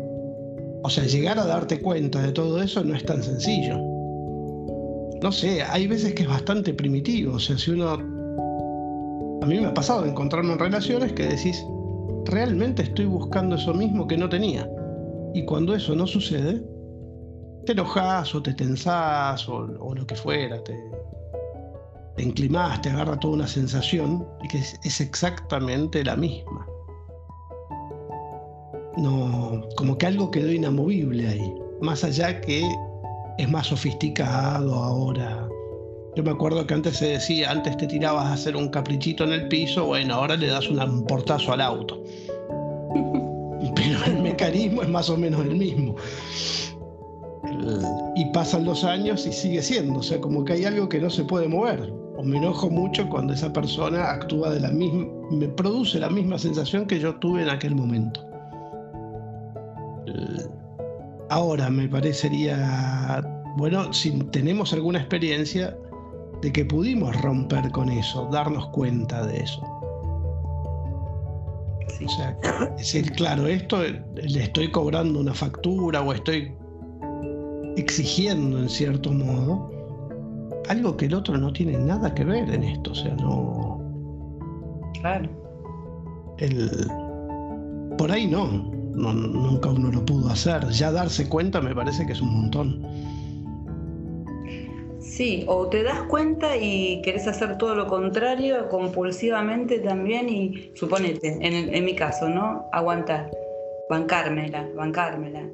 O 0.83 0.91
sea, 0.91 1.05
llegar 1.05 1.39
a 1.39 1.47
darte 1.47 1.81
cuenta 1.81 2.23
de 2.23 2.33
todo 2.33 2.63
eso 2.63 2.85
no 2.85 2.95
es 2.95 3.05
tan 3.05 3.23
sencillo. 3.23 3.79
No 5.23 5.33
sé, 5.33 5.63
hay 5.63 5.87
veces 5.87 6.15
que 6.15 6.25
es 6.25 6.29
bastante 6.29 6.75
primitivo. 6.75 7.35
O 7.35 7.39
sea, 7.39 7.57
si 7.57 7.71
uno... 7.71 7.93
A 9.43 9.47
mí 9.47 9.61
me 9.61 9.67
ha 9.67 9.75
pasado 9.75 10.03
de 10.03 10.11
encontrarme 10.11 10.53
en 10.53 10.59
relaciones 10.59 11.13
que 11.13 11.25
decís, 11.25 11.65
realmente 12.27 12.83
estoy 12.83 13.07
buscando 13.07 13.57
eso 13.57 13.73
mismo 13.73 14.07
que 14.07 14.17
no 14.17 14.29
tenía. 14.29 14.69
Y 15.35 15.45
cuando 15.45 15.75
eso 15.75 15.95
no 15.95 16.07
sucede, 16.07 16.63
te 17.65 17.73
enojas 17.73 18.35
o 18.35 18.43
te 18.43 18.55
tensás 18.55 19.49
o, 19.49 19.67
lo 19.67 20.07
que 20.07 20.15
fuera, 20.15 20.63
te, 20.63 20.77
te 22.17 22.23
inclimás, 22.23 22.81
te 22.83 22.91
agarra 22.91 23.19
toda 23.19 23.35
una 23.35 23.47
sensación 23.47 24.27
y 24.43 24.49
que 24.49 24.59
es 24.59 25.01
exactamente 25.01 26.05
la 26.05 26.17
misma 26.17 26.67
no, 28.97 29.63
como 29.77 29.99
que 29.99 30.07
algo 30.07 30.31
quedó 30.31 30.51
inamovible 30.51 31.29
ahí, 31.29 31.55
más 31.81 32.03
allá 32.05 32.41
que 32.41 32.67
es 33.39 33.49
más 33.49 33.67
sofisticado 33.67 34.75
ahora. 34.75 35.49
Yo 36.17 36.23
me 36.23 36.31
acuerdo 36.31 36.67
que 36.67 36.73
antes 36.73 36.97
se 36.97 37.09
decía, 37.09 37.51
antes 37.51 37.77
te 37.77 37.87
tirabas 37.87 38.25
a 38.25 38.33
hacer 38.33 38.57
un 38.57 38.71
caprichito 38.71 39.25
en 39.25 39.33
el 39.33 39.49
piso, 39.49 39.85
bueno, 39.85 40.15
ahora 40.15 40.37
le 40.37 40.47
das 40.47 40.67
un 40.69 41.05
portazo 41.05 41.53
al 41.53 41.61
auto. 41.61 42.03
Pero 43.75 44.05
el 44.07 44.23
mecanismo 44.23 44.83
es 44.83 44.89
más 44.89 45.11
o 45.11 45.17
menos 45.19 45.43
el 45.43 45.57
mismo. 45.57 45.97
y 48.15 48.25
pasan 48.33 48.65
los 48.65 48.83
años 48.85 49.27
y 49.27 49.33
sigue 49.33 49.61
siendo, 49.61 49.99
o 49.99 50.03
sea, 50.03 50.19
como 50.19 50.45
que 50.45 50.55
hay 50.55 50.65
algo 50.65 50.89
que 50.89 50.99
no 50.99 51.11
se 51.11 51.25
puede 51.25 51.49
mover. 51.49 51.93
O 52.17 52.23
me 52.23 52.39
enojo 52.39 52.71
mucho 52.71 53.07
cuando 53.11 53.35
esa 53.35 53.53
persona 53.53 54.11
actúa 54.11 54.51
de 54.51 54.61
la 54.61 54.71
misma, 54.71 55.07
me 55.31 55.49
produce 55.49 55.99
la 55.99 56.09
misma 56.09 56.39
sensación 56.39 56.87
que 56.87 56.99
yo 56.99 57.15
tuve 57.17 57.43
en 57.43 57.51
aquel 57.51 57.75
momento. 57.75 58.25
Ahora 61.29 61.69
me 61.71 61.89
parecería, 61.89 63.23
bueno, 63.57 63.93
si 63.93 64.13
tenemos 64.31 64.73
alguna 64.73 65.01
experiencia 65.01 65.77
de 66.43 66.53
que 66.53 66.65
pudimos 66.65 67.21
romper 67.23 67.71
con 67.71 67.89
eso, 67.89 68.29
darnos 68.31 68.69
cuenta 68.69 69.27
de 69.27 69.39
eso. 69.39 69.61
O 72.05 72.09
sea, 72.09 72.37
decir, 72.77 73.11
claro, 73.13 73.47
esto 73.47 73.79
le 73.83 74.43
estoy 74.43 74.71
cobrando 74.71 75.19
una 75.19 75.33
factura 75.33 76.03
o 76.03 76.13
estoy 76.13 76.55
exigiendo 77.77 78.59
en 78.59 78.69
cierto 78.69 79.13
modo 79.13 79.71
algo 80.69 80.97
que 80.97 81.07
el 81.07 81.15
otro 81.15 81.37
no 81.39 81.53
tiene 81.53 81.79
nada 81.79 82.13
que 82.15 82.25
ver 82.25 82.51
en 82.51 82.65
esto, 82.65 82.93
o 82.93 82.95
sea, 82.95 83.15
no. 83.17 83.81
Claro. 85.01 85.31
El, 86.39 86.71
por 87.97 88.11
ahí 88.11 88.27
no 88.27 88.76
nunca 88.97 89.69
uno 89.71 89.91
lo 89.91 90.05
pudo 90.05 90.31
hacer. 90.31 90.67
Ya 90.71 90.91
darse 90.91 91.29
cuenta 91.29 91.61
me 91.61 91.75
parece 91.75 92.07
que 92.07 92.13
es 92.13 92.21
un 92.21 92.43
montón. 92.43 92.87
Sí, 95.01 95.45
o 95.47 95.69
te 95.69 95.83
das 95.83 96.03
cuenta 96.09 96.57
y 96.57 97.01
querés 97.03 97.27
hacer 97.27 97.57
todo 97.59 97.75
lo 97.75 97.87
contrario 97.87 98.69
compulsivamente 98.69 99.79
también 99.79 100.29
y 100.29 100.73
suponete, 100.75 101.39
en, 101.41 101.85
mi 101.85 101.95
caso, 101.95 102.29
¿no? 102.29 102.69
Aguantar, 102.73 103.31
bancármela, 103.89 104.69
bancármela. 104.75 105.49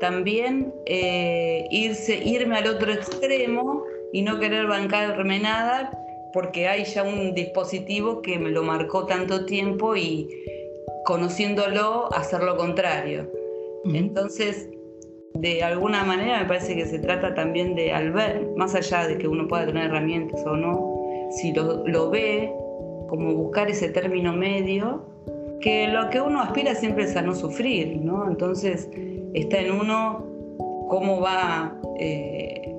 También 0.00 0.74
eh, 0.84 1.66
irse, 1.70 2.22
irme 2.22 2.58
al 2.58 2.66
otro 2.66 2.92
extremo 2.92 3.84
y 4.12 4.20
no 4.20 4.38
querer 4.38 4.66
bancarme 4.66 5.38
nada 5.38 5.90
porque 6.34 6.68
hay 6.68 6.84
ya 6.84 7.02
un 7.02 7.32
dispositivo 7.32 8.20
que 8.20 8.38
me 8.38 8.50
lo 8.50 8.62
marcó 8.62 9.06
tanto 9.06 9.46
tiempo 9.46 9.96
y, 9.96 10.28
conociéndolo, 11.06 12.12
hacer 12.12 12.42
lo 12.42 12.56
contrario. 12.56 13.30
Entonces, 13.84 14.68
de 15.34 15.62
alguna 15.62 16.02
manera 16.04 16.40
me 16.40 16.46
parece 16.46 16.74
que 16.74 16.84
se 16.84 16.98
trata 16.98 17.34
también 17.34 17.76
de, 17.76 17.92
al 17.92 18.12
ver, 18.12 18.50
más 18.56 18.74
allá 18.74 19.06
de 19.06 19.16
que 19.16 19.28
uno 19.28 19.46
pueda 19.46 19.66
tener 19.66 19.84
herramientas 19.86 20.44
o 20.44 20.56
no, 20.56 21.00
si 21.30 21.52
lo, 21.54 22.10
ve, 22.10 22.52
como 23.08 23.34
buscar 23.34 23.70
ese 23.70 23.88
término 23.90 24.32
medio, 24.32 25.06
que 25.60 25.86
lo 25.88 26.10
que 26.10 26.20
uno 26.20 26.42
aspira 26.42 26.74
siempre 26.74 27.04
es 27.04 27.16
a 27.16 27.22
no 27.22 27.34
sufrir, 27.34 27.98
¿no? 28.02 28.28
Entonces, 28.28 28.90
está 29.32 29.60
en 29.60 29.72
uno 29.72 30.26
cómo 30.88 31.20
va 31.20 31.80
eh, 32.00 32.74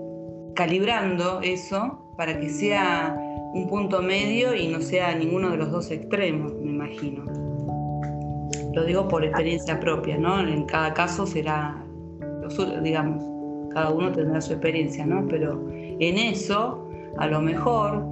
calibrando 0.54 1.40
eso 1.42 2.14
para 2.18 2.40
que 2.40 2.50
sea 2.50 3.16
un 3.54 3.68
punto 3.70 4.02
medio 4.02 4.54
y 4.54 4.68
no 4.68 4.82
sea 4.82 5.16
ninguno 5.16 5.52
de 5.52 5.58
los 5.58 5.72
dos 5.72 5.92
extremos, 5.92 6.54
me 6.56 6.72
imagino. 6.72 7.47
Lo 8.74 8.84
digo 8.84 9.08
por 9.08 9.24
experiencia 9.24 9.80
propia, 9.80 10.18
¿no? 10.18 10.40
En 10.40 10.66
cada 10.66 10.94
caso 10.94 11.26
será, 11.26 11.84
digamos, 12.84 13.24
cada 13.74 13.92
uno 13.92 14.12
tendrá 14.12 14.42
su 14.42 14.54
experiencia, 14.54 15.06
¿no? 15.06 15.28
Pero 15.28 15.66
en 15.72 16.18
eso, 16.18 16.90
a 17.18 17.28
lo 17.28 17.42
mejor, 17.42 18.06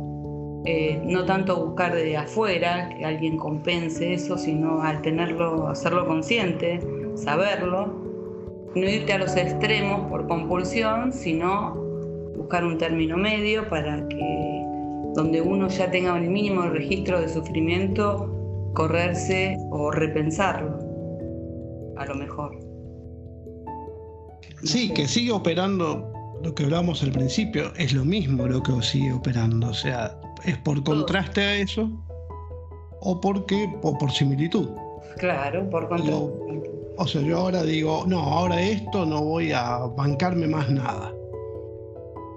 eh, 0.66 1.00
no 1.06 1.26
tanto 1.26 1.64
buscar 1.64 1.94
de 1.94 2.18
afuera 2.18 2.90
que 2.90 3.06
alguien 3.06 3.38
compense 3.38 4.14
eso, 4.14 4.38
sino 4.38 4.82
al 4.82 5.02
tenerlo, 5.02 5.68
hacerlo 5.68 6.08
consciente, 6.08 6.80
saberlo, 7.16 7.88
no 8.74 8.90
irte 8.90 9.14
a 9.14 9.20
los 9.20 9.36
extremos 9.38 10.10
por 10.10 10.28
compulsión, 10.28 11.14
sino 11.14 11.76
buscar 12.36 12.66
un 12.66 12.78
término 12.78 13.16
medio 13.16 13.70
para 13.70 14.08
que 14.08 14.66
donde 15.14 15.42
uno 15.42 15.70
ya 15.70 15.90
tenga 15.90 16.18
el 16.18 16.30
mínimo 16.30 16.64
registro 16.64 17.22
de 17.22 17.30
sufrimiento, 17.30 18.30
correrse 18.76 19.58
o 19.72 19.90
repensarlo, 19.90 20.78
a 21.98 22.06
lo 22.06 22.16
mejor. 22.16 22.60
sí, 24.64 24.94
que 24.94 25.08
sigue 25.08 25.32
operando 25.32 26.12
lo 26.44 26.54
que 26.54 26.66
hablamos 26.66 27.02
al 27.02 27.12
principio, 27.12 27.74
es 27.78 27.94
lo 27.94 28.06
mismo 28.06 28.46
lo 28.46 28.62
que 28.62 28.74
sigue 28.82 29.12
operando, 29.14 29.70
o 29.70 29.74
sea, 29.74 30.20
es 30.44 30.58
por 30.60 30.84
contraste 30.84 31.42
a 31.42 31.56
eso 31.56 31.90
o 33.02 33.20
porque 33.20 33.68
o 33.82 33.98
por 33.98 34.12
similitud. 34.12 34.70
Claro, 35.18 35.70
por 35.70 35.88
O 36.98 37.08
sea, 37.08 37.22
yo 37.22 37.38
ahora 37.38 37.64
digo, 37.64 38.04
no, 38.08 38.20
ahora 38.20 38.62
esto 38.62 39.06
no 39.06 39.24
voy 39.24 39.52
a 39.52 39.78
bancarme 39.98 40.48
más 40.48 40.70
nada. 40.70 41.14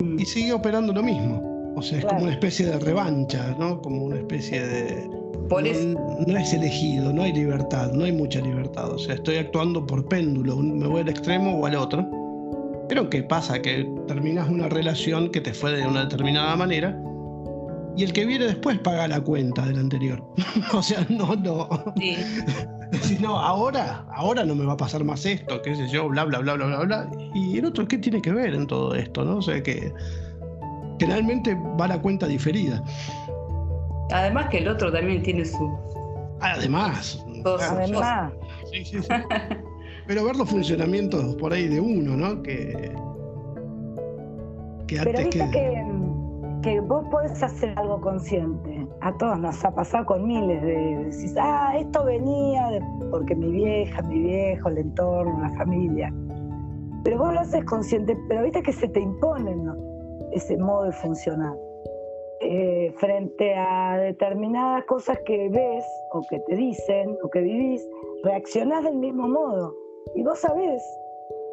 Mm. 0.00 0.18
Y 0.20 0.24
sigue 0.24 0.52
operando 0.52 0.92
lo 0.92 1.02
mismo. 1.02 1.57
O 1.78 1.82
sea, 1.82 1.98
es 1.98 2.04
como 2.04 2.22
una 2.22 2.32
especie 2.32 2.66
de 2.66 2.78
revancha, 2.78 3.54
¿no? 3.58 3.80
Como 3.80 4.04
una 4.04 4.16
especie 4.16 4.66
de... 4.66 5.10
Por 5.48 5.66
eso... 5.66 5.96
no, 6.26 6.36
es 6.36 6.52
elegido, 6.52 7.12
no 7.12 7.22
hay 7.22 7.32
libertad, 7.32 7.92
no 7.92 8.04
hay 8.04 8.12
mucha 8.12 8.40
libertad. 8.40 8.92
O 8.92 8.98
sea, 8.98 9.14
estoy 9.14 9.36
actuando 9.36 9.86
por 9.86 10.06
péndulo, 10.08 10.56
me 10.56 10.86
voy 10.86 11.00
al 11.02 11.08
extremo 11.08 11.58
o 11.58 11.66
al 11.66 11.76
otro. 11.76 12.06
Pero 12.88 13.08
¿qué 13.08 13.22
pasa? 13.22 13.60
Que 13.60 13.88
terminas 14.06 14.48
una 14.48 14.68
relación 14.68 15.30
que 15.30 15.40
te 15.40 15.54
fue 15.54 15.72
de 15.72 15.86
una 15.86 16.02
determinada 16.02 16.56
manera 16.56 16.98
y 17.98 18.04
el 18.04 18.12
que 18.12 18.24
viene 18.24 18.46
después 18.46 18.78
paga 18.78 19.08
la 19.08 19.20
cuenta 19.20 19.66
del 19.66 19.76
anterior. 19.76 20.22
o 20.72 20.80
sea, 20.80 21.04
no, 21.08 21.34
no. 21.34 21.68
Sí. 21.96 22.16
si 23.02 23.18
no, 23.18 23.36
ahora, 23.36 24.06
ahora 24.14 24.44
no 24.44 24.54
me 24.54 24.64
va 24.64 24.74
a 24.74 24.76
pasar 24.76 25.02
más 25.02 25.26
esto, 25.26 25.60
qué 25.62 25.74
sé 25.74 25.88
yo, 25.88 26.08
bla, 26.08 26.24
bla, 26.24 26.38
bla, 26.38 26.54
bla, 26.54 26.66
bla, 26.66 26.84
bla. 26.84 27.10
Y 27.34 27.58
el 27.58 27.64
otro, 27.64 27.88
¿qué 27.88 27.98
tiene 27.98 28.22
que 28.22 28.32
ver 28.32 28.54
en 28.54 28.68
todo 28.68 28.94
esto? 28.94 29.24
¿no? 29.24 29.38
O 29.38 29.42
sea 29.42 29.60
que 29.64 29.92
generalmente 30.98 31.56
va 31.80 31.88
la 31.88 32.00
cuenta 32.00 32.26
diferida. 32.26 32.82
Además 34.10 34.48
que 34.48 34.58
el 34.58 34.68
otro 34.68 34.92
también 34.92 35.22
tiene 35.22 35.44
su... 35.44 35.76
Además. 36.40 37.24
Además. 37.44 38.32
Sí, 38.72 38.84
sí, 38.84 39.02
sí. 39.02 39.08
Pero 40.06 40.24
ver 40.24 40.36
los 40.36 40.48
funcionamientos 40.48 41.34
por 41.36 41.52
ahí 41.52 41.68
de 41.68 41.80
uno, 41.80 42.16
¿no? 42.16 42.42
Que, 42.42 42.94
que 44.86 44.98
antes 44.98 45.28
que... 45.28 45.50
que 45.50 45.84
que 46.62 46.80
vos 46.80 47.04
podés 47.10 47.42
hacer 47.42 47.78
algo 47.78 48.00
consciente. 48.00 48.86
A 49.00 49.16
todos 49.16 49.38
nos 49.38 49.64
ha 49.64 49.74
pasado 49.74 50.06
con 50.06 50.26
miles 50.26 50.60
de 50.62 51.04
decís, 51.04 51.34
ah, 51.40 51.74
esto 51.78 52.04
venía 52.04 52.68
de, 52.70 52.82
porque 53.10 53.34
mi 53.34 53.52
vieja, 53.52 54.02
mi 54.02 54.18
viejo, 54.20 54.68
el 54.68 54.78
entorno, 54.78 55.40
la 55.40 55.50
familia. 55.50 56.12
Pero 57.04 57.18
vos 57.18 57.32
lo 57.32 57.40
haces 57.40 57.64
consciente, 57.64 58.16
pero 58.28 58.42
viste 58.42 58.62
que 58.62 58.72
se 58.72 58.88
te 58.88 59.00
impone 59.00 59.54
ese 60.32 60.56
modo 60.56 60.84
de 60.84 60.92
funcionar. 60.92 61.56
Eh, 62.40 62.92
frente 62.98 63.54
a 63.56 63.98
determinadas 63.98 64.84
cosas 64.84 65.18
que 65.26 65.48
ves 65.48 65.84
o 66.12 66.22
que 66.30 66.38
te 66.40 66.54
dicen 66.54 67.16
o 67.22 67.28
que 67.30 67.40
vivís, 67.40 67.88
reaccionás 68.22 68.84
del 68.84 68.96
mismo 68.96 69.28
modo. 69.28 69.74
Y 70.14 70.22
vos 70.22 70.38
sabés 70.38 70.82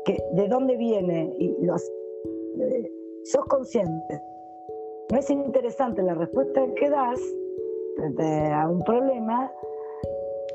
que 0.06 0.18
de 0.34 0.48
dónde 0.48 0.78
viene 0.78 1.34
y 1.40 1.66
los, 1.66 1.82
eh, 2.60 2.92
sos 3.24 3.46
consciente 3.46 4.22
no 5.12 5.20
es 5.20 5.30
interesante 5.30 6.02
la 6.02 6.16
respuesta 6.16 6.66
que 6.76 6.90
das 6.90 7.20
frente 7.96 8.52
a 8.52 8.68
un 8.68 8.82
problema 8.82 9.52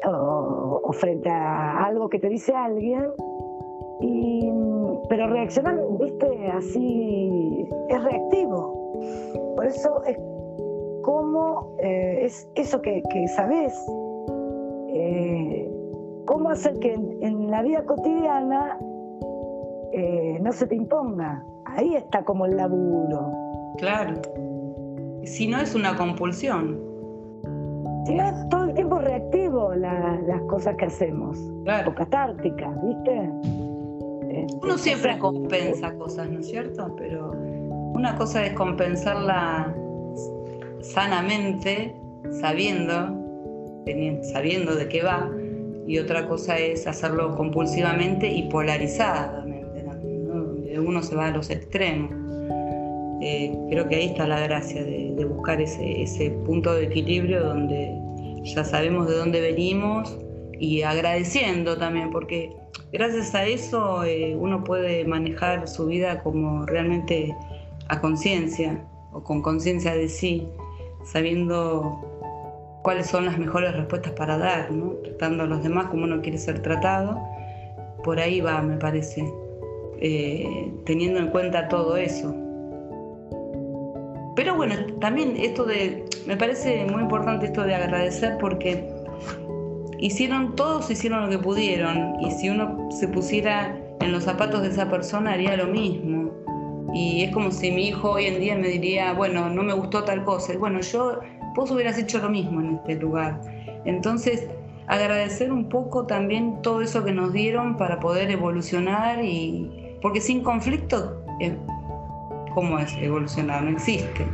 o, 0.06 0.92
frente 0.92 1.28
a 1.28 1.84
algo 1.84 2.08
que 2.08 2.18
te 2.18 2.28
dice 2.28 2.52
alguien, 2.52 3.12
y, 4.00 4.50
pero 5.10 5.26
reaccionar, 5.26 5.76
viste, 5.98 6.46
así 6.52 7.68
es 7.88 8.04
reactivo. 8.04 9.52
Por 9.56 9.66
eso 9.66 10.04
es 10.04 10.16
como 11.02 11.76
eh, 11.80 12.20
es 12.26 12.48
eso 12.54 12.80
que, 12.80 13.02
sabes, 13.34 13.74
eh, 14.94 15.68
cómo 16.26 16.50
hacer 16.50 16.78
que 16.78 16.94
en, 16.94 17.50
la 17.50 17.62
vida 17.62 17.84
cotidiana 17.84 18.78
eh, 19.92 20.38
no 20.40 20.52
se 20.52 20.68
te 20.68 20.76
imponga. 20.76 21.44
Ahí 21.64 21.96
está 21.96 22.22
como 22.22 22.46
el 22.46 22.56
laburo. 22.56 23.32
Claro. 23.78 24.14
Si 25.24 25.48
no 25.48 25.58
es 25.60 25.74
una 25.74 25.96
compulsión. 25.96 26.80
Si 28.06 28.14
no 28.14 28.28
es 28.28 28.48
todo 28.48 28.64
el 28.66 28.74
tiempo 28.74 28.98
reactivo 28.98 29.74
las 29.74 30.40
cosas 30.42 30.76
que 30.76 30.84
hacemos. 30.84 31.36
Claro. 31.64 31.90
O 31.90 31.94
catárticas, 31.96 32.80
¿viste? 32.84 33.59
Este, 34.30 34.46
Uno 34.62 34.78
siempre 34.78 35.18
compensa 35.18 35.94
cosas, 35.94 36.30
¿no 36.30 36.40
es 36.40 36.48
cierto? 36.48 36.94
Pero 36.96 37.32
una 37.32 38.16
cosa 38.16 38.46
es 38.46 38.52
compensarla 38.52 39.74
sanamente, 40.80 41.94
sabiendo, 42.40 43.16
sabiendo 44.32 44.74
de 44.76 44.88
qué 44.88 45.02
va, 45.02 45.30
y 45.86 45.98
otra 45.98 46.28
cosa 46.28 46.58
es 46.58 46.86
hacerlo 46.86 47.34
compulsivamente 47.36 48.28
y 48.28 48.48
polarizadamente, 48.48 49.82
¿no? 49.82 50.82
uno 50.82 51.02
se 51.02 51.16
va 51.16 51.26
a 51.26 51.30
los 51.32 51.50
extremos. 51.50 52.12
Eh, 53.22 53.52
creo 53.68 53.86
que 53.88 53.96
ahí 53.96 54.06
está 54.06 54.26
la 54.26 54.40
gracia 54.40 54.82
de, 54.82 55.24
buscar 55.24 55.60
ese, 55.60 56.30
punto 56.46 56.72
de 56.74 56.84
equilibrio 56.84 57.42
donde 57.42 57.92
ya 58.44 58.64
sabemos 58.64 59.08
de 59.08 59.16
dónde 59.16 59.40
venimos 59.40 60.16
y 60.58 60.82
agradeciendo 60.82 61.76
también, 61.76 62.10
porque 62.10 62.56
gracias 62.92 63.34
a 63.34 63.44
eso 63.44 64.04
eh, 64.04 64.36
uno 64.36 64.64
puede 64.64 65.04
manejar 65.04 65.68
su 65.68 65.86
vida 65.86 66.22
como 66.22 66.66
realmente 66.66 67.34
a 67.88 68.00
conciencia 68.00 68.84
o 69.12 69.22
con 69.22 69.42
conciencia 69.42 69.94
de 69.94 70.08
sí, 70.08 70.48
sabiendo 71.04 72.10
cuáles 72.82 73.06
son 73.06 73.26
las 73.26 73.38
mejores 73.38 73.74
respuestas 73.74 74.12
para 74.12 74.38
dar, 74.38 74.70
¿no? 74.70 74.92
tratando 75.02 75.44
a 75.44 75.46
los 75.46 75.62
demás 75.62 75.86
como 75.86 76.04
uno 76.04 76.20
quiere 76.22 76.38
ser 76.38 76.60
tratado. 76.62 77.18
Por 78.04 78.18
ahí 78.18 78.40
va, 78.40 78.62
me 78.62 78.76
parece, 78.76 79.30
eh, 80.00 80.72
teniendo 80.86 81.20
en 81.20 81.28
cuenta 81.28 81.68
todo 81.68 81.96
eso. 81.96 82.34
Pero 84.36 84.54
bueno, 84.54 84.74
también 85.00 85.36
esto 85.36 85.64
de, 85.64 86.06
me 86.26 86.36
parece 86.36 86.86
muy 86.86 87.02
importante 87.02 87.46
esto 87.46 87.64
de 87.64 87.74
agradecer 87.74 88.38
porque 88.38 88.88
hicieron, 90.00 90.56
todos 90.56 90.90
hicieron 90.90 91.22
lo 91.22 91.30
que 91.30 91.38
pudieron 91.38 92.20
y 92.20 92.30
si 92.32 92.48
uno 92.48 92.90
se 92.90 93.08
pusiera 93.08 93.78
en 94.00 94.12
los 94.12 94.24
zapatos 94.24 94.62
de 94.62 94.68
esa 94.68 94.90
persona 94.90 95.32
haría 95.32 95.56
lo 95.56 95.66
mismo. 95.66 96.30
Y 96.92 97.22
es 97.22 97.32
como 97.32 97.52
si 97.52 97.70
mi 97.70 97.88
hijo 97.88 98.12
hoy 98.12 98.26
en 98.26 98.40
día 98.40 98.56
me 98.56 98.68
diría, 98.68 99.12
bueno, 99.12 99.48
no 99.48 99.62
me 99.62 99.72
gustó 99.72 100.02
tal 100.02 100.24
cosa. 100.24 100.54
Y 100.54 100.56
bueno, 100.56 100.80
yo, 100.80 101.20
vos 101.54 101.70
hubieras 101.70 101.98
hecho 101.98 102.18
lo 102.18 102.28
mismo 102.28 102.60
en 102.60 102.76
este 102.76 102.96
lugar. 102.96 103.40
Entonces, 103.84 104.48
agradecer 104.88 105.52
un 105.52 105.68
poco 105.68 106.06
también 106.06 106.62
todo 106.62 106.82
eso 106.82 107.04
que 107.04 107.12
nos 107.12 107.32
dieron 107.32 107.76
para 107.76 108.00
poder 108.00 108.30
evolucionar 108.30 109.24
y 109.24 109.96
porque 110.02 110.20
sin 110.20 110.42
conflicto 110.42 111.20
¿Cómo 112.54 112.78
es 112.78 112.92
evolucionar? 113.00 113.62
No 113.62 113.70
existe. 113.70 114.26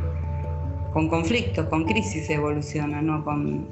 Con 0.91 1.07
conflictos, 1.07 1.67
con 1.67 1.85
crisis 1.85 2.29
evoluciona, 2.29 3.01
no 3.01 3.23
con 3.23 3.67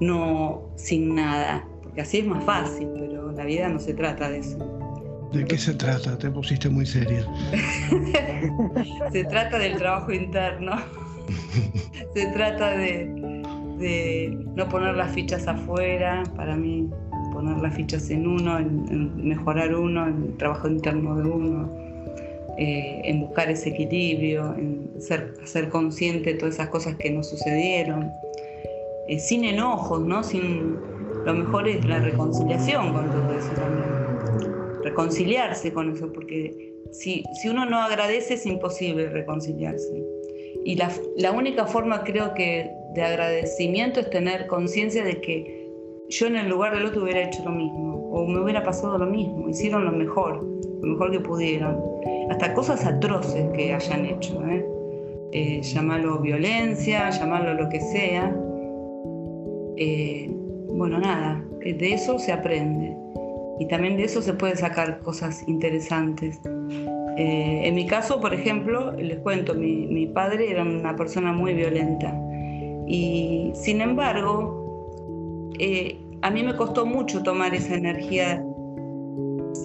no 0.00 0.72
sin 0.76 1.14
nada. 1.14 1.64
Porque 1.82 2.00
así 2.00 2.18
es 2.18 2.26
más 2.26 2.44
fácil, 2.44 2.88
pero 2.98 3.32
la 3.32 3.44
vida 3.44 3.68
no 3.68 3.78
se 3.78 3.94
trata 3.94 4.30
de 4.30 4.38
eso. 4.38 4.58
¿De 5.32 5.44
qué 5.44 5.56
se 5.58 5.74
trata? 5.74 6.18
Te 6.18 6.30
pusiste 6.30 6.68
muy 6.68 6.86
seria. 6.86 7.24
se 9.12 9.24
trata 9.24 9.58
del 9.58 9.76
trabajo 9.78 10.12
interno. 10.12 10.72
se 12.14 12.26
trata 12.26 12.76
de, 12.76 13.06
de, 13.78 14.36
no 14.56 14.68
poner 14.68 14.96
las 14.96 15.12
fichas 15.12 15.46
afuera, 15.46 16.24
para 16.34 16.56
mí 16.56 16.90
poner 17.32 17.58
las 17.58 17.74
fichas 17.74 18.10
en 18.10 18.26
uno, 18.26 18.58
en 18.58 19.28
mejorar 19.28 19.74
uno, 19.74 20.08
en 20.08 20.24
el 20.24 20.36
trabajo 20.36 20.66
interno 20.66 21.14
de 21.14 21.22
uno 21.22 21.90
eh, 22.62 23.00
en 23.04 23.20
buscar 23.20 23.50
ese 23.50 23.70
equilibrio, 23.70 24.54
en 24.54 24.90
ser, 25.00 25.32
ser 25.44 25.70
consciente 25.70 26.34
de 26.34 26.38
todas 26.38 26.56
esas 26.56 26.68
cosas 26.68 26.94
que 26.96 27.10
nos 27.10 27.30
sucedieron, 27.30 28.12
eh, 29.10 29.18
sin 29.18 29.44
enojos, 29.44 30.00
¿no? 30.02 30.22
Sin, 30.22 30.78
lo 31.24 31.34
mejor 31.34 31.66
es 31.68 31.84
la 31.84 31.98
reconciliación 31.98 32.92
con 32.92 33.10
todo 33.10 33.32
eso 33.36 33.50
también. 33.54 34.82
Reconciliarse 34.84 35.72
con 35.72 35.90
eso, 35.90 36.12
porque 36.12 36.72
si, 36.92 37.24
uno 37.48 37.66
no 37.66 37.82
agradece 37.82 38.34
es 38.34 38.46
imposible 38.46 39.08
reconciliarse. 39.08 40.04
Y 40.64 40.76
la, 40.76 40.92
la 41.16 41.32
única 41.32 41.66
forma 41.66 42.04
creo 42.04 42.34
que 42.34 42.70
de 42.94 43.02
agradecimiento 43.02 43.98
es 43.98 44.10
tener 44.10 44.46
conciencia 44.46 45.02
de 45.02 45.20
que 45.20 45.68
yo 46.08 46.28
en 46.28 46.36
el 46.36 46.48
lugar 46.48 46.74
del 46.74 46.86
otro 46.86 47.02
hubiera 47.02 47.20
hecho 47.20 47.42
lo 47.44 47.50
mismo, 47.50 48.10
o 48.12 48.26
me 48.28 48.40
hubiera 48.40 48.62
pasado 48.62 48.96
lo 48.96 49.06
mismo, 49.06 49.48
hicieron 49.48 49.86
lo 49.86 49.92
mejor, 49.92 50.44
lo 50.82 50.86
mejor 50.86 51.10
que 51.10 51.20
pudieron 51.20 51.82
hasta 52.30 52.54
cosas 52.54 52.86
atroces 52.86 53.48
que 53.54 53.74
hayan 53.74 54.06
hecho. 54.06 54.40
¿eh? 54.46 54.64
eh 55.32 55.62
llamarlo 55.62 56.20
violencia, 56.20 57.10
llamarlo 57.10 57.54
lo 57.54 57.68
que 57.68 57.80
sea. 57.80 58.32
Eh, 59.82 60.30
bueno, 60.74 60.98
nada, 60.98 61.42
de 61.64 61.92
eso 61.92 62.18
se 62.18 62.32
aprende. 62.32 62.94
Y 63.58 63.66
también 63.66 63.96
de 63.96 64.04
eso 64.04 64.20
se 64.20 64.34
puede 64.34 64.54
sacar 64.56 65.00
cosas 65.00 65.42
interesantes. 65.48 66.38
Eh, 67.16 67.62
en 67.64 67.74
mi 67.74 67.86
caso, 67.86 68.20
por 68.20 68.34
ejemplo, 68.34 68.92
les 68.92 69.18
cuento, 69.20 69.54
mi, 69.54 69.86
mi, 69.86 70.06
padre 70.06 70.50
era 70.50 70.62
una 70.62 70.94
persona 70.96 71.32
muy 71.32 71.54
violenta. 71.54 72.14
Y 72.86 73.52
sin 73.54 73.80
embargo, 73.80 75.50
a 76.22 76.30
mí 76.30 76.42
me 76.42 76.56
costó 76.56 76.84
mucho 76.84 77.22
tomar 77.22 77.54
esa 77.54 77.74
energía 77.74 78.44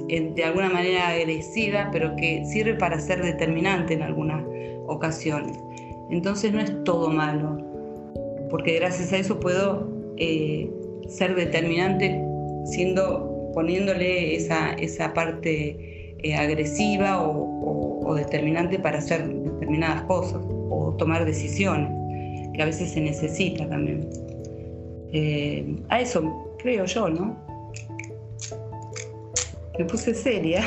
de 0.08 0.43
alguna 0.43 0.69
manera 0.69 1.10
agresiva, 1.10 1.89
pero 1.91 2.15
que 2.15 2.45
sirve 2.45 2.75
para 2.75 2.99
ser 2.99 3.21
determinante 3.21 3.95
en 3.95 4.01
algunas 4.01 4.45
ocasiones. 4.88 5.58
Entonces 6.10 6.54
no 6.54 6.62
es 6.62 6.84
todo 6.84 7.10
malo, 7.10 7.58
porque 8.49 8.75
gracias 8.75 9.12
a 9.12 9.17
eso 9.17 9.39
puedo 9.39 9.95
eh, 10.17 10.69
ser 11.08 11.36
determinante 11.36 12.21
siendo 12.65 13.51
poniéndole 13.54 14.36
esa, 14.36 14.73
esa 14.73 15.13
parte 15.13 16.15
eh, 16.19 16.36
agresiva 16.36 17.21
o, 17.21 18.13
determinante 18.15 18.78
para 18.80 18.99
hacer 18.99 19.28
determinadas 19.28 20.04
cosas 20.04 20.39
o 20.69 20.95
tomar 20.97 21.25
decisiones, 21.25 21.89
que 22.54 22.62
a 22.62 22.65
veces 22.65 22.91
se 22.91 23.01
necesita 23.01 23.67
también. 23.67 24.08
Eh, 25.12 25.75
a 25.89 25.99
eso 25.99 26.56
creo 26.60 26.86
yo, 26.86 27.10
¿no? 27.10 27.36
Me 29.78 29.86
puse 29.86 30.13
seria. 30.13 30.63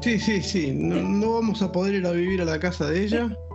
Sí, 0.00 0.18
sí, 0.18 0.40
sí. 0.40 0.72
No, 0.72 1.34
vamos 1.34 1.60
a 1.60 1.72
poder 1.72 1.94
ir 1.94 2.06
a 2.06 2.12
vivir 2.12 2.40
a 2.40 2.44
la 2.44 2.60
casa 2.60 2.88
de 2.88 3.04
ella. 3.04 3.36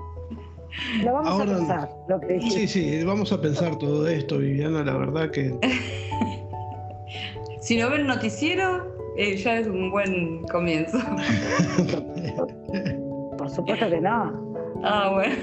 Lo 1.04 1.14
vamos 1.14 1.42
a 1.42 1.46
pensar, 1.46 1.90
lo 2.08 2.20
que 2.20 2.42
Sí, 2.42 2.68
sí, 2.68 3.04
vamos 3.04 3.32
a 3.32 3.40
pensar 3.40 3.78
todo 3.78 4.08
esto, 4.08 4.40
Viviana, 4.40 4.84
la 4.84 4.98
verdad 4.98 5.30
que. 5.32 5.56
si 7.62 7.78
no 7.78 7.90
ven 7.90 8.08
noticiero, 8.08 8.94
eh, 9.18 9.38
ya 9.38 9.60
es 9.60 9.68
un 9.68 9.92
buen 9.92 10.42
comienzo. 10.48 10.98
Por 13.38 13.50
supuesto 13.50 13.90
que 13.90 14.02
no. 14.02 14.54
Ah, 14.84 15.12
bueno. 15.14 15.36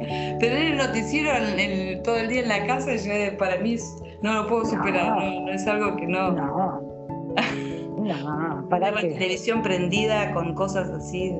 Tener 0.38 0.72
el 0.72 0.76
noticiero 0.76 1.30
todo 2.02 2.16
el 2.16 2.28
día 2.28 2.42
en 2.42 2.48
la 2.48 2.66
casa 2.66 2.94
ya 2.96 3.36
para 3.38 3.56
mí 3.58 3.76
no 4.22 4.34
lo 4.34 4.46
puedo 4.46 4.66
superar, 4.66 5.16
no, 5.16 5.50
es 5.50 5.66
algo 5.66 5.96
que 5.96 6.06
no. 6.06 6.32
No. 6.32 6.82
no 7.96 8.68
para 8.68 8.90
la 8.90 9.00
televisión 9.00 9.62
prendida 9.62 10.32
con 10.32 10.54
cosas 10.54 10.90
así, 10.90 11.34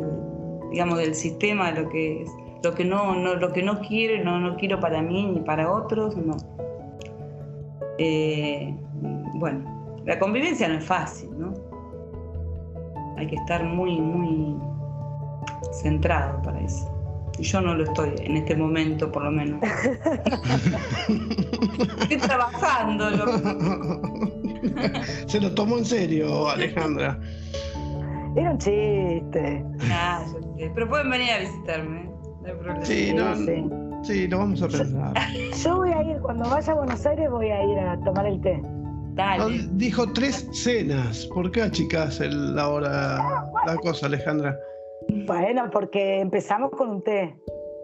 digamos, 0.70 0.98
del 0.98 1.14
sistema, 1.14 1.70
lo 1.72 1.88
que 1.88 2.22
es, 2.22 2.30
lo 2.64 2.74
que 2.74 2.84
no, 2.84 3.14
no, 3.14 3.34
lo 3.34 3.52
que 3.52 3.62
no 3.62 3.80
quiero, 3.80 4.24
no, 4.24 4.40
no 4.40 4.56
quiero 4.56 4.80
para 4.80 5.02
mí 5.02 5.26
ni 5.26 5.40
para 5.40 5.70
otros, 5.70 6.16
no. 6.16 6.34
Eh, 7.98 8.74
bueno, 9.34 10.00
la 10.06 10.18
convivencia 10.18 10.66
no 10.66 10.78
es 10.78 10.84
fácil, 10.84 11.28
¿no? 11.38 11.52
Hay 13.18 13.26
que 13.26 13.36
estar 13.36 13.62
muy, 13.62 14.00
muy 14.00 14.56
centrado 15.72 16.40
para 16.42 16.58
eso. 16.60 16.90
Y 17.38 17.42
yo 17.42 17.60
no 17.60 17.74
lo 17.74 17.84
estoy 17.84 18.14
en 18.20 18.38
este 18.38 18.56
momento, 18.56 19.12
por 19.12 19.24
lo 19.24 19.30
menos. 19.30 19.60
estoy 22.00 22.16
trabajando. 22.16 23.10
Se 25.26 25.38
lo 25.40 25.54
tomó 25.54 25.78
en 25.78 25.84
serio, 25.84 26.48
Alejandra. 26.48 27.18
Era 28.36 28.52
un 28.52 28.58
chiste. 28.58 29.64
Ah, 29.90 30.24
Pero 30.74 30.88
pueden 30.88 31.10
venir 31.10 31.30
a 31.30 31.38
visitarme. 31.40 32.13
No 32.44 32.50
hay 32.50 32.56
problema. 32.56 32.84
Sí, 32.84 33.12
no, 33.14 34.04
sí. 34.04 34.28
lo 34.28 34.38
vamos 34.38 34.62
a 34.62 34.68
pensar. 34.68 35.14
Yo 35.62 35.76
voy 35.76 35.92
a 35.92 36.02
ir, 36.02 36.18
cuando 36.20 36.48
vaya 36.48 36.72
a 36.72 36.76
Buenos 36.76 37.06
Aires, 37.06 37.30
voy 37.30 37.50
a 37.50 37.64
ir 37.64 37.78
a 37.78 37.98
tomar 38.04 38.26
el 38.26 38.40
té. 38.42 38.60
Dale. 39.14 39.66
dijo 39.72 40.12
tres 40.12 40.46
cenas. 40.52 41.26
¿Por 41.26 41.50
qué 41.50 41.62
achicás 41.62 42.20
la 42.20 42.68
hora, 42.68 43.46
la 43.66 43.76
cosa, 43.76 44.06
Alejandra? 44.06 44.56
Bueno, 45.26 45.70
porque 45.72 46.20
empezamos 46.20 46.70
con 46.72 46.90
un 46.90 47.02
té. 47.02 47.34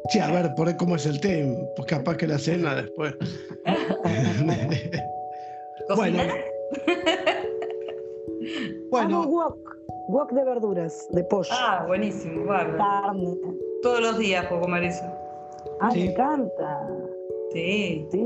Sí, 0.09 0.19
a 0.19 0.31
ver, 0.31 0.55
por 0.57 0.75
cómo 0.77 0.97
es 0.97 1.07
el 1.07 1.21
té, 1.21 1.47
pues 1.77 1.87
capaz 1.87 2.17
que 2.17 2.27
la 2.27 2.39
cena 2.39 2.75
después. 2.75 3.15
bueno. 5.97 6.19
bueno. 8.91 9.27
wok, 9.27 9.59
wok 10.09 10.33
de 10.33 10.45
verduras, 10.45 11.07
de 11.13 11.23
pollo. 11.25 11.51
Ah, 11.53 11.85
buenísimo, 11.87 12.45
guarda. 12.45 12.77
Carne. 12.77 13.37
Todos 13.83 14.01
los 14.01 14.19
días 14.19 14.47
puedo 14.47 14.63
comer 14.63 14.85
eso. 14.85 15.05
Ah, 15.81 15.91
me 15.95 16.11
encanta. 16.11 16.89
Sí. 17.53 18.07
Sí, 18.11 18.25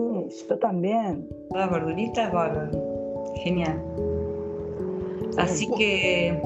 yo 0.48 0.58
también. 0.58 1.28
Las 1.54 1.70
verduritas, 1.70 2.32
bárbaro. 2.32 2.70
Genial. 3.42 3.82
Así 5.36 5.68
que 5.76 6.40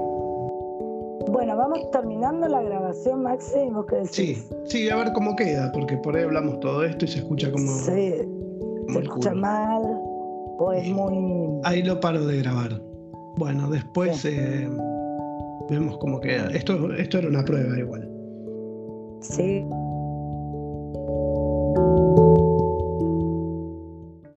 bueno, 1.30 1.56
vamos 1.56 1.90
terminando 1.90 2.48
la 2.48 2.62
grabación, 2.62 3.22
Maxi, 3.22 3.68
¿vos 3.70 3.86
qué 3.86 3.96
decís? 3.96 4.10
Sí, 4.12 4.48
sí, 4.64 4.88
a 4.88 4.96
ver 4.96 5.12
cómo 5.12 5.36
queda, 5.36 5.70
porque 5.72 5.96
por 5.98 6.16
ahí 6.16 6.24
hablamos 6.24 6.58
todo 6.60 6.84
esto 6.84 7.04
y 7.04 7.08
se 7.08 7.18
escucha 7.18 7.52
como. 7.52 7.70
Sí, 7.70 8.14
se 8.88 8.98
escucha 8.98 9.34
mal 9.34 9.82
o 10.58 10.72
es 10.72 10.88
muy. 10.88 11.60
Ahí 11.64 11.82
lo 11.82 12.00
paro 12.00 12.24
de 12.24 12.38
grabar. 12.38 12.80
Bueno, 13.36 13.68
después 13.68 14.24
eh, 14.24 14.68
vemos 15.68 15.98
cómo 15.98 16.20
queda. 16.20 16.48
Esto, 16.48 16.92
esto 16.94 17.18
era 17.18 17.28
una 17.28 17.44
prueba 17.44 17.78
igual. 17.78 18.07
Sí. 19.20 19.66